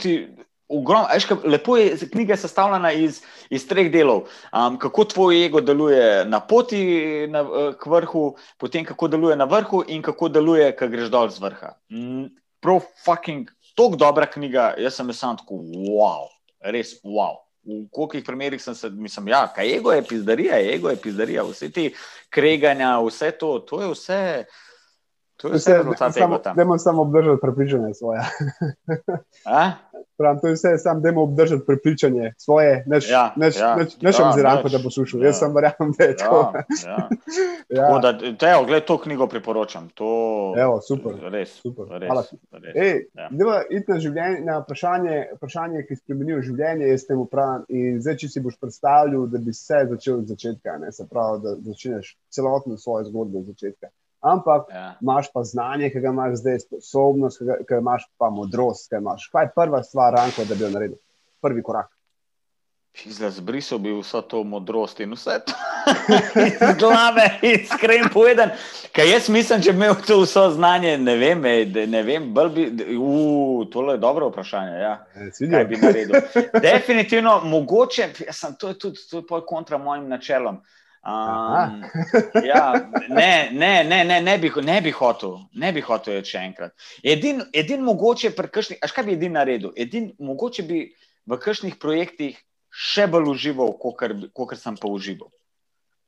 [0.00, 0.28] ti.
[0.68, 4.26] Ugrom, veš, kaj, lepo je, knjiga je sestavljena iz, iz treh delov.
[4.52, 9.46] Um, kako tvoj ego deluje na poti na, eh, k vrhu, potem kako deluje na
[9.48, 11.72] vrhu in kako deluje, ko greš dol z vrha.
[11.88, 12.26] Mm,
[12.60, 13.48] Prav fucking,
[13.78, 16.26] tako dobra knjiga, jaz sem sam tako, wow,
[16.60, 17.44] res wow.
[17.68, 21.68] V kolikih primerih sem se, mislim, ja, kaj ego je pizdarija, ego je pizdarija, vse
[21.72, 21.90] te
[22.32, 24.20] kreganja, vse to, to je vse.
[25.38, 25.94] To je vse ego
[26.38, 26.56] tam.
[26.56, 28.20] Dajmo samo obdržati prepričanje svoje.
[30.18, 32.84] Pravim, to je vse, samo dajmo obdržati prepričanje svoje.
[32.86, 35.20] Neč, Ja, neč, ja, neč, neč ja, ja, ziranko, da bo slušal.
[35.20, 35.26] Ja.
[35.26, 36.52] Jaz sem verjamem, da je tako.
[36.54, 37.08] Ja, ja.
[37.78, 37.86] Ja.
[37.86, 39.88] Tako da, Teo, gled, to knjigo priporočam.
[39.94, 40.08] To,
[40.58, 41.12] Evo, super.
[41.30, 41.86] Res, Super.
[42.00, 42.74] res, Hvala res.
[42.74, 43.28] Ej, Ja.
[43.30, 43.60] ja.
[43.70, 47.62] Iti na, življenje, na vprašanje, vprašanje, ki spremenijo življenje, jaz temu pravim.
[47.68, 51.42] In zdaj, če si boš predstavljal, da bi se začel od začetka, ne, se pravi,
[51.44, 53.92] da začneš celotno svojo zgodbo od začetka.
[54.20, 54.94] Ampak Ja.
[55.00, 58.88] imaš pa znanje, ki ga imaš zdaj, sposobnost, ki ga- ki ga imaš pa modrost,
[58.88, 59.28] ki jo imaš.
[59.28, 60.98] Kaj je prva stvar, Ranko, da bi jo naredil?
[61.40, 61.86] Prvi korak.
[63.06, 65.52] Zbrisal bi vso to modrost in vse to
[66.42, 68.50] iz glave, iskren povedan.
[68.92, 72.50] Kaj jaz mislim, če bi imel to vso znanje, ne vem, ej, ne vem, bolj
[72.50, 72.64] bi,
[72.96, 74.96] uh, tole je dobro vprašanje, ja.
[75.32, 76.18] Si Kaj bi naredil?
[76.62, 80.58] Definitivno, mogoče, jaz sem, to je tudi to je pol kontra mojim načelom.
[81.06, 81.84] Um,
[82.44, 82.74] ja,
[83.08, 86.74] ne, ne, ne, ne, ne, bi, ne bi hotel, ne bi hotel iti še enkrat.
[87.06, 89.72] Edin, edin mogoče pri kakšnih, až kaj bi edin naredil?
[89.78, 90.82] Edin mogoče bi
[91.28, 92.36] v kakšnih projektih
[92.68, 95.30] še bolj užival, kot sem pa užival.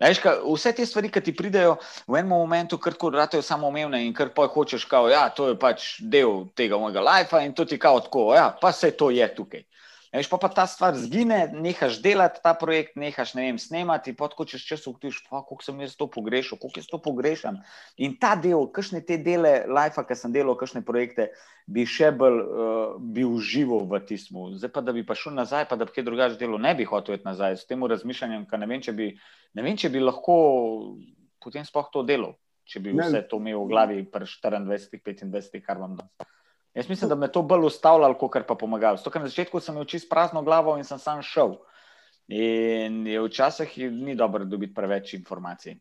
[0.00, 1.74] Veš, ka, vse te stvari, ki ti pridejo
[2.08, 5.58] v enem momentu, kar tako ratajo samoumevne in kar pa hočeš, kao, ja, to je
[5.60, 9.28] pač del tega mojega lajfa in to ti kao tako, ja, pa se to je
[9.36, 9.66] tukaj.
[10.10, 14.26] Veš, pa, pa ta stvar zgine, nehaš delati ta projekt, nehaš ne vem, snemati, pa
[14.26, 17.60] tako čez čas ugotoviš, kako sem jaz to pogrešal, kako jaz to pogrešam.
[17.94, 21.28] In ta del, kakšne te dele lajfa, ki sem delal, kakšne projekte,
[21.70, 24.48] bi še bolj uh, bil živo v tismu.
[24.58, 26.88] Zdaj pa, da bi pa šel nazaj, pa da bi kaj drugače delal, ne bi
[26.90, 29.12] hotel iti nazaj s tem razmišljanjem, ker ne vem, če bi,
[29.54, 30.36] ne vem, če bi lahko
[31.38, 32.34] potem sploh to delal,
[32.66, 33.06] če bi Ne.
[33.06, 36.10] vse to imel v glavi pri 24, 25, kar vam da.
[36.74, 38.96] Jaz mislim, da me to bolj ustavljalo, kot pa pomagalo.
[38.96, 41.56] Zato, ker na začetku sem imel čist prazno glavo in sem sam šel.
[42.30, 45.80] In včasih ni dobro dobiti preveč informacij.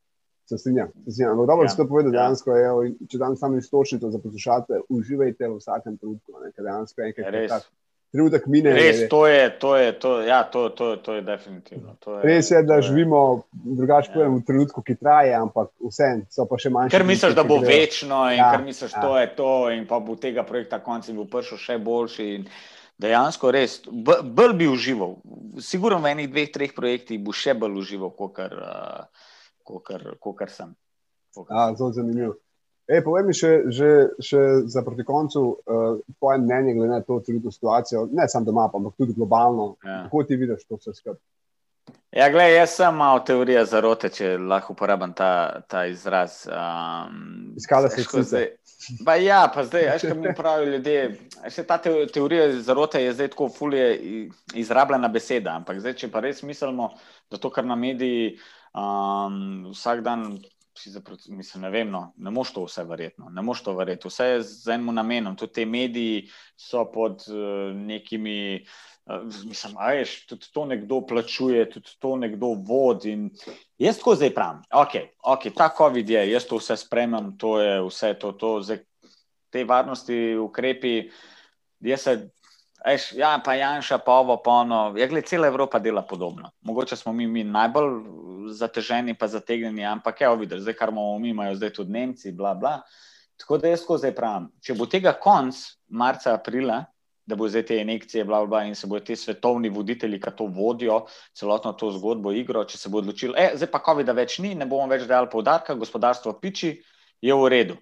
[0.49, 0.89] Se strinjam.
[1.37, 1.69] Dobro ja.
[1.69, 2.23] si to povedal, ja.
[2.23, 6.41] dejansko je, če dan samo istočnico za poslušalce, uživajte v vsakem trenutku.
[6.57, 7.69] Dejansko je enkrat
[8.11, 8.73] trenutek mine.
[8.73, 11.95] Res, to je, to je, to, ja, to, to, to je definitivno.
[12.05, 14.27] To je, Res je, da je, živimo drugače ja.
[14.29, 16.95] v trenutku, ki traje, ampak vse so pa še manjše.
[16.97, 18.51] Ker misliš, da bo večno in ja.
[18.55, 19.13] ker misliš, ja.
[19.21, 22.29] je to in pa bo tega projekta konci bo prišel še boljši.
[22.39, 22.51] In,
[22.99, 25.13] Dejansko res, bolj bi užival.
[25.63, 28.55] Sigurno v enih, dveh, treh projektih bo še bolj užival, kot kar.
[28.59, 29.29] Uh,
[30.19, 30.73] kot sem.
[31.77, 32.33] Zelo zanimivo.
[32.89, 37.19] E, povej mi še, že, še za proti koncu uh, tvoje mnenje glede na to
[37.25, 39.75] celotno situacijo, ne samo doma, ampak tudi globalno.
[39.85, 40.03] Ja.
[40.07, 41.21] Kako ti vidiš to vse skupaj?
[42.13, 46.41] Ja, gledaj, jaz sem malo teorija zarote, če lahko uporabim ta, ta izraz.
[46.49, 48.43] Um, Iskala si vse.
[49.05, 51.01] Pa ja, pa zdaj, veš, kaj mi pravijo ljudje.
[51.53, 53.85] Še ta teorija zarote je zdaj tako fulje
[54.57, 56.93] izrabljena beseda, ampak zdaj, če pa res mislimo,
[57.29, 60.37] da to, kar na mediji Um, vsak dan
[60.79, 64.07] si zaproti, mislim, ne vem, no, ne moš to vse verjetno, ne moš to verjeti.
[64.07, 65.35] Vse je z enim namenom.
[65.35, 68.65] Tudi te mediji so pod uh, nekimi,
[69.05, 73.11] uh, mislim, ajš, tudi to nekdo plačuje, tudi to nekdo vodi.
[73.11, 73.29] In
[73.77, 74.95] jaz tako zdaj pravim, ok,
[75.35, 78.83] ok, ta COVID je, jaz to vse spremem, to je vse to, to zdaj,
[79.49, 81.09] te varnosti ukrepi.
[81.79, 82.15] Jaz se
[82.85, 84.93] Eš, ja, pa Janša, pa ovo, pa ono.
[84.97, 86.51] Ja, gled, cela Evropa dela podobno.
[86.61, 87.91] Mogoče smo mi, mi najbolj
[88.55, 92.53] zateženi, pa zategnjeni, ampak je videti, zdaj kar imamo mi, imajo zdaj tudi Nemci, bla,
[92.55, 92.79] bla.
[93.39, 95.55] Tako da jaz zdaj pravim, če bo tega konc
[95.87, 96.85] marca, aprila,
[97.29, 100.47] da bo zdaj te injekcije, bla, bla, in se bodo ti svetovni voditelji, ki to
[100.49, 101.03] vodijo,
[101.37, 104.65] celotno to zgodbo, igro, če se bo odločili, e, zdaj pa COVID-a več ni, ne
[104.65, 106.73] bomo več dejali poudarka, gospodarstvo piči,
[107.21, 107.77] je v redu.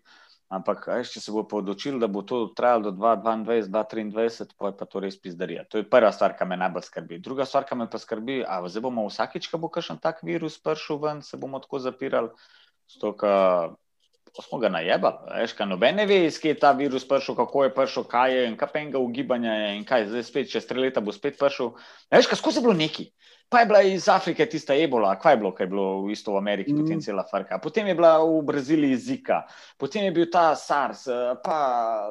[0.48, 4.76] Ampak, aj, če se bo odločil, da bo to trajalo do 2022, 2023, pa je
[4.80, 5.66] pa to res pizdarija.
[5.68, 7.20] To je prva stvar, ki me najbolj skrbi.
[7.20, 10.56] Druga stvar, ki me pa skrbi, a zdaj bomo vsakič, ko bo kakšen tak virus
[10.64, 12.32] prišel ven, se bomo tako zapirali,
[12.88, 13.76] stoka
[14.42, 15.34] smo ga najebali.
[15.42, 18.36] Veš, kaj noben ne ve, iz kje je ta virus prišel, kako je prišel, kaj
[18.36, 21.40] je in kaj penga ugibanja je in kaj, zdaj spet čez tri leta bo spet
[21.40, 21.74] prišel.
[22.14, 23.10] Veš, kaj skozi je bilo neki.
[23.50, 26.34] Pa je bila iz Afrike tista ebola, kaj je bilo, kaj je bilo v isto
[26.34, 26.82] v Ameriki, mm.
[26.82, 27.60] potem cela Farka.
[27.64, 29.46] Potem je bila v Braziliji Zika,
[29.80, 31.60] potem je bil ta SARS, eh, pa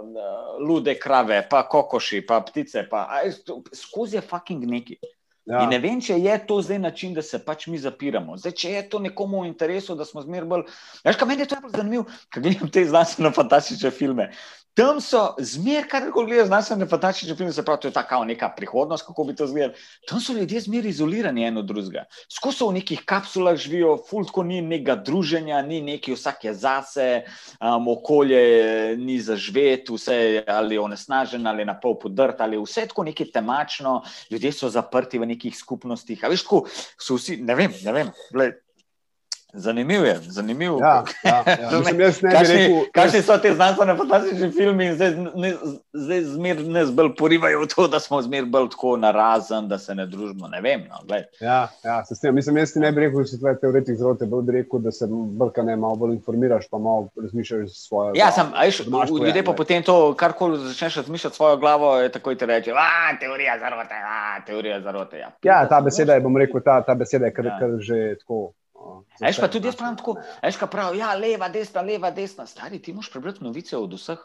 [0.01, 3.20] uh, lude krave, pa kokoši, pa ptice, pa
[3.72, 4.97] skozi je fucking neki.
[5.47, 5.61] Ja.
[5.62, 8.34] In ne vem, če je to zdaj način, da se pač mi zapiramo.
[8.41, 10.64] Zdaj, če je to nekomu v interesu, da smo zmeraj bolj.
[11.07, 14.26] Veš, kaj meni je to najbolj zanimivo, kaj gledam te znanstveno-fantastične filme.
[14.77, 18.24] Tam so zmeraj, kar koli gledajo, znanstvene fantastične filme, se pravi, to je ta kao
[18.29, 19.72] neka prihodnost, kako bi to izgledalo.
[20.09, 22.03] Tam so ljudje zmeraj izolirani eno od drugega.
[22.33, 27.09] Skozi v nekih kapsulah živijo, fultko ni nekega druženja, ni neki vsak je zase,
[27.57, 33.09] um, okolje ni zažvet, vse je ali onesnažen ali na pol podrt, ali vse tako
[33.09, 36.24] neki temačno, ljudje so zaprti v nekih skupnostih.
[36.24, 36.66] A veš, tako
[37.01, 38.12] so vsi, ne vem, ne vem.
[38.33, 38.61] Gled,
[39.59, 40.78] Zanimivo je, zanimivo.
[40.80, 41.70] Ja, ja, ja.
[42.96, 45.14] Kakšni so te znanstvene fantastične filme in zdaj,
[45.92, 49.94] zdaj zmer nas bolj porivajo v to, da smo zmer bolj tako narazen, da se
[49.94, 50.48] ne družimo.
[50.48, 50.84] Ne vem.
[50.90, 52.34] No, ja, ja, se strinjam.
[52.34, 54.92] Mislim, jaz ti ne bi rekel, da si tvoj teoretik zrote, bolj bi rekel, da
[54.92, 58.12] se brka ne malo bolj informiraš, pa malo razmišljaš svojo.
[58.14, 58.82] Ja, sem, ajš,
[59.24, 63.59] ljudje pa potem to, karkoli začneš razmišljati svojo glavo, je takoj ti reče, a teorija
[63.59, 65.18] zarote, a teorija zarote.
[65.18, 67.59] Ja, ja ta beseda je, bom rekel, ta, ta beseda je kar, ja.
[67.59, 68.52] kar že tako.
[69.20, 72.47] Veš pa tudi jaz pravim tako, veš pa prav, ja, leva, desna, leva, desna.
[72.47, 74.18] Stari, ti moš prebrati novice od vseh.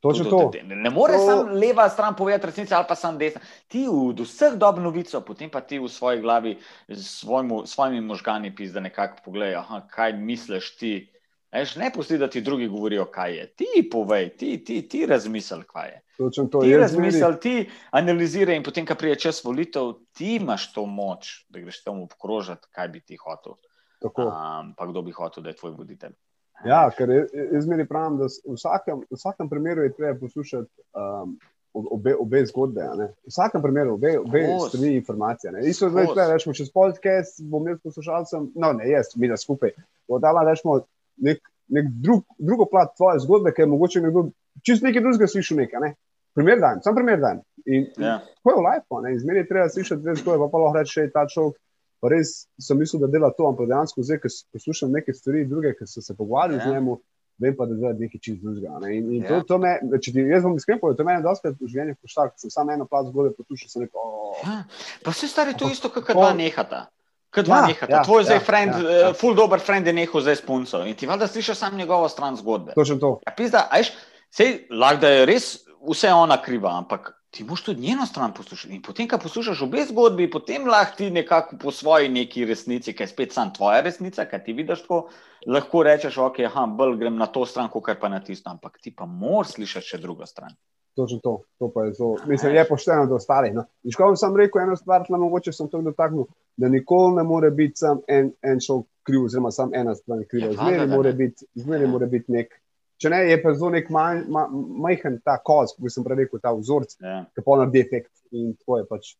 [0.00, 0.50] Točno to.
[0.64, 1.26] Ne more to...
[1.26, 3.40] samo leva stran povedati resnice ali pa samo desna.
[3.68, 6.58] Ti od vseh dob novico, potem pa ti v svoji glavi
[6.88, 7.24] s
[7.64, 11.12] svojimi možgani pizda nekako pogledaj, kaj misliš ti.
[11.52, 13.46] Veš, ne pusti, da ti drugi govorijo, kaj je.
[13.46, 16.02] Ti povej, ti, ti, ti razmisli, kaj je.
[16.16, 17.54] To, ti razmisli, ti
[17.90, 22.68] analiziraj in potem, ko prije čas volitev, ti imaš to moč, da greš tam obkrožati,
[22.70, 23.58] kaj bi ti hotel.
[24.02, 26.16] Um, pa kdo bi hotel, da je tvoj voditelj?
[26.64, 27.08] Ja, ker
[27.52, 31.38] jaz meni pravim, da v vsakem, v vsakem primeru je treba poslušati um,
[31.72, 32.84] obe, obe zgodbe.
[32.96, 35.52] V vsakem primeru obe, obe strani informacije.
[35.64, 39.72] Isto je zdaj, rečemo, čez podcast bom jaz poslušalcem, no ne jaz, mi da skupaj.
[40.08, 40.82] Odala rečemo
[41.16, 44.28] nek, nek drug, drugo plat tvoje zgodbe, ker je mogoče nekdo
[44.66, 45.80] čist nekaj drugega slišal nekaj.
[45.80, 45.94] Ne?
[46.36, 47.40] Primer dan, sam primer dan.
[47.64, 48.20] In, ja.
[48.20, 51.12] in to je v life, izmeri treba slišati dve zgodbe, pa pa lahko reče, je
[51.14, 51.56] ta človek
[52.00, 55.74] pa res sem mislil, da dela to, ampak dejansko zdaj, ko poslušam neke stvari, druge,
[55.78, 56.66] ki so se pogovarjali ja.
[56.66, 56.94] z njim,
[57.40, 58.78] vem pa, da zdaj nekaj čist drugega.
[58.84, 58.94] Ne?
[58.98, 59.28] In, in ja.
[59.28, 61.98] to, to me, če ti jaz bom iskren povedal, to me je dosti v življenju
[62.00, 64.00] poštar, ker sem samo eno plat zgodbe poslušal, sem rekel.
[64.00, 64.40] Oh.
[64.44, 64.62] Ja.
[65.04, 66.86] Pa vse stari to isto, kot dva nehata.
[67.30, 67.92] Kot dva ja, nehata.
[67.94, 69.12] Ja, Tvoj zdaj ja, friend, ja, ja.
[69.12, 72.08] Uh, full dober friend je nehal zdaj s punco in ti valjda slišiš samo njegovo
[72.10, 72.74] stran zgodbe.
[72.76, 73.12] Točno to.
[73.26, 73.92] Ja, pizda, ajš,
[74.34, 78.74] sej, lahko da je res vse ona kriva, ampak ti moš tudi njeno stran poslušati.
[78.74, 83.02] In potem, ko poslušaš obe zgodbi, potem lahko ti nekako po svoji neki resnici, ki
[83.02, 85.08] je spet sam tvoja resnica, kaj ti vidiš tako,
[85.46, 88.94] lahko rečeš, ok, aha, bolj grem na to stran, kot pa na tisto, ampak ti
[88.96, 90.56] pa moraš slišati še drugo stran.
[90.96, 92.16] Točno to, to pa je zelo.
[92.26, 93.54] Mislim, je pošteno do ostalih.
[93.54, 93.64] No.
[93.84, 96.26] In škoda sem rekel eno stvar, da mogoče sem to dotaknil,
[96.56, 100.50] da nikoli ne more biti sam en, en šov kriv, oziroma sam ena stran kriva.
[100.50, 102.58] Ja, zmeri mora biti, zmeri mora biti nek
[103.00, 106.98] Če ne, je pa zelo nek majhen ta koz, kot sem prej rekel, ta vzorec,
[107.00, 107.22] ja.
[107.32, 109.12] ki pa naredi efekt in tako je pač.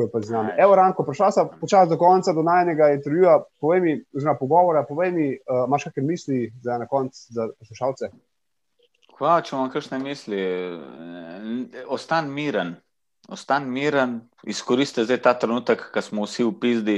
[0.00, 0.54] pač z nami.
[0.56, 5.12] Evo, Ranko, prišel sem počasi do konca, do najnega intervjuja, povej mi, oziroma pogovora, povej
[5.12, 8.08] mi, uh, imaš kakšne misli za na konc za poslušalce?
[9.18, 10.40] Hva, če imam kakšne misli,
[11.92, 12.78] ostan miren.
[13.30, 14.16] Ostan miren,
[14.50, 16.96] izkoristi zdaj ta trenutek, ko smo vsi v pizdi,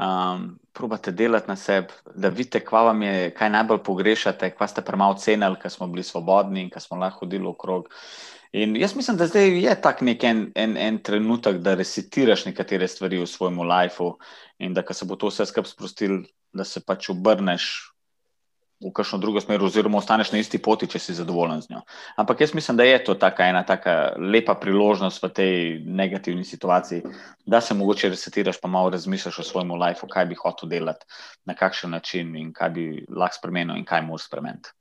[0.00, 4.84] um, probate delati na sebi, da vidite, kaj vam je, kaj najbolj pogrešate, kaj ste
[4.86, 7.88] premalo cenili, ker smo bili svobodni in ker smo lahko hodili okrog.
[8.52, 12.88] In jaz mislim, da zdaj je tak nek en, en, en trenutek, da resetiraš nekatere
[12.88, 14.16] stvari v svojem lifeu
[14.58, 16.22] in da se bo to vse skupaj sprostil,
[16.52, 17.89] da se pač obrneš
[18.80, 21.82] v kakšno drugo smer, oziroma ostaneš na isti poti, če si zadovoljen z njo.
[22.16, 25.54] Ampak jaz mislim, da je to taka ena taka lepa priložnost v tej
[25.84, 27.02] negativni situaciji,
[27.46, 31.06] da se mogoče resetiraš, pa malo razmišljaš o svojem lifeu, kaj bi hotel delati,
[31.44, 34.72] na kakšen način in kaj bi lahko spremenil in kaj moraš spremeniti.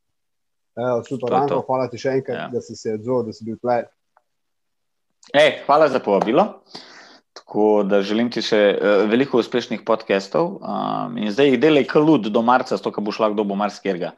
[0.79, 2.47] Evo, super, Ranko, hvala ti še enkrat, ja.
[2.53, 3.81] da si se odzval, da si bil tle.
[5.35, 6.45] Ej, hvala za povabilo.
[7.33, 10.57] Tako da želim ti še uh, veliko uspešnih podcastov.
[10.59, 14.13] Um, in zdaj jih delaj kalud do marca, to, kar bo šlo, kdo bo marsikega.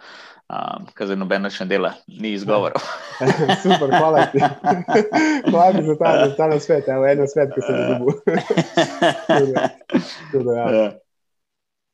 [0.52, 2.74] Um, Ker zdaj noben več ne dela, ni izgovor.
[3.64, 4.42] Super, hvala ti.
[5.48, 6.10] hvala ti za ta,
[6.40, 8.12] ta na svet, evo, eno svet, ki sem ga dobil.
[10.76, 10.90] ja.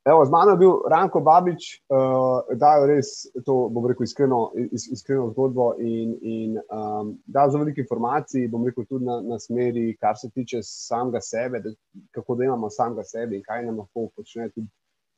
[0.07, 3.07] Evo, z mano je bil Ranko Babič, uh, da je res
[3.45, 8.45] to, bom rekel, iskreno, is, iskreno zgodbo in, in um, da je zelo veliko informacij,
[8.47, 11.75] bom rekel, tudi na, na smeri, kar se tiče samega sebe, da,
[12.15, 14.69] kako da imamo samega sebe in kaj nam lahko počne tudi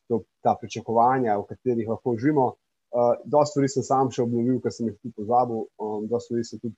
[0.10, 2.50] to, ta pričakovanja, v katerih lahko živimo.
[2.90, 6.50] Uh, dosta stvari sem sam še obnovil, ker sem jih tudi pozabil, um, dosta stvari
[6.50, 6.74] sem tudi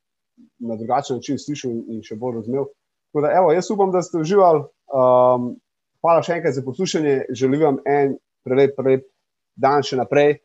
[0.59, 2.68] na drugačen način slišal in še bolj razumel.
[3.12, 4.68] Tako da, evo, jaz upam, da ste uživali.
[4.91, 5.53] Um,
[6.02, 8.16] Hvala še enkrat za poslušanje, želim vam en
[8.47, 9.06] prelep, prelep
[9.62, 10.39] dan še naprej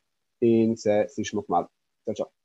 [0.44, 1.70] in se slišimo kmalo.
[2.04, 2.35] Čau, čau.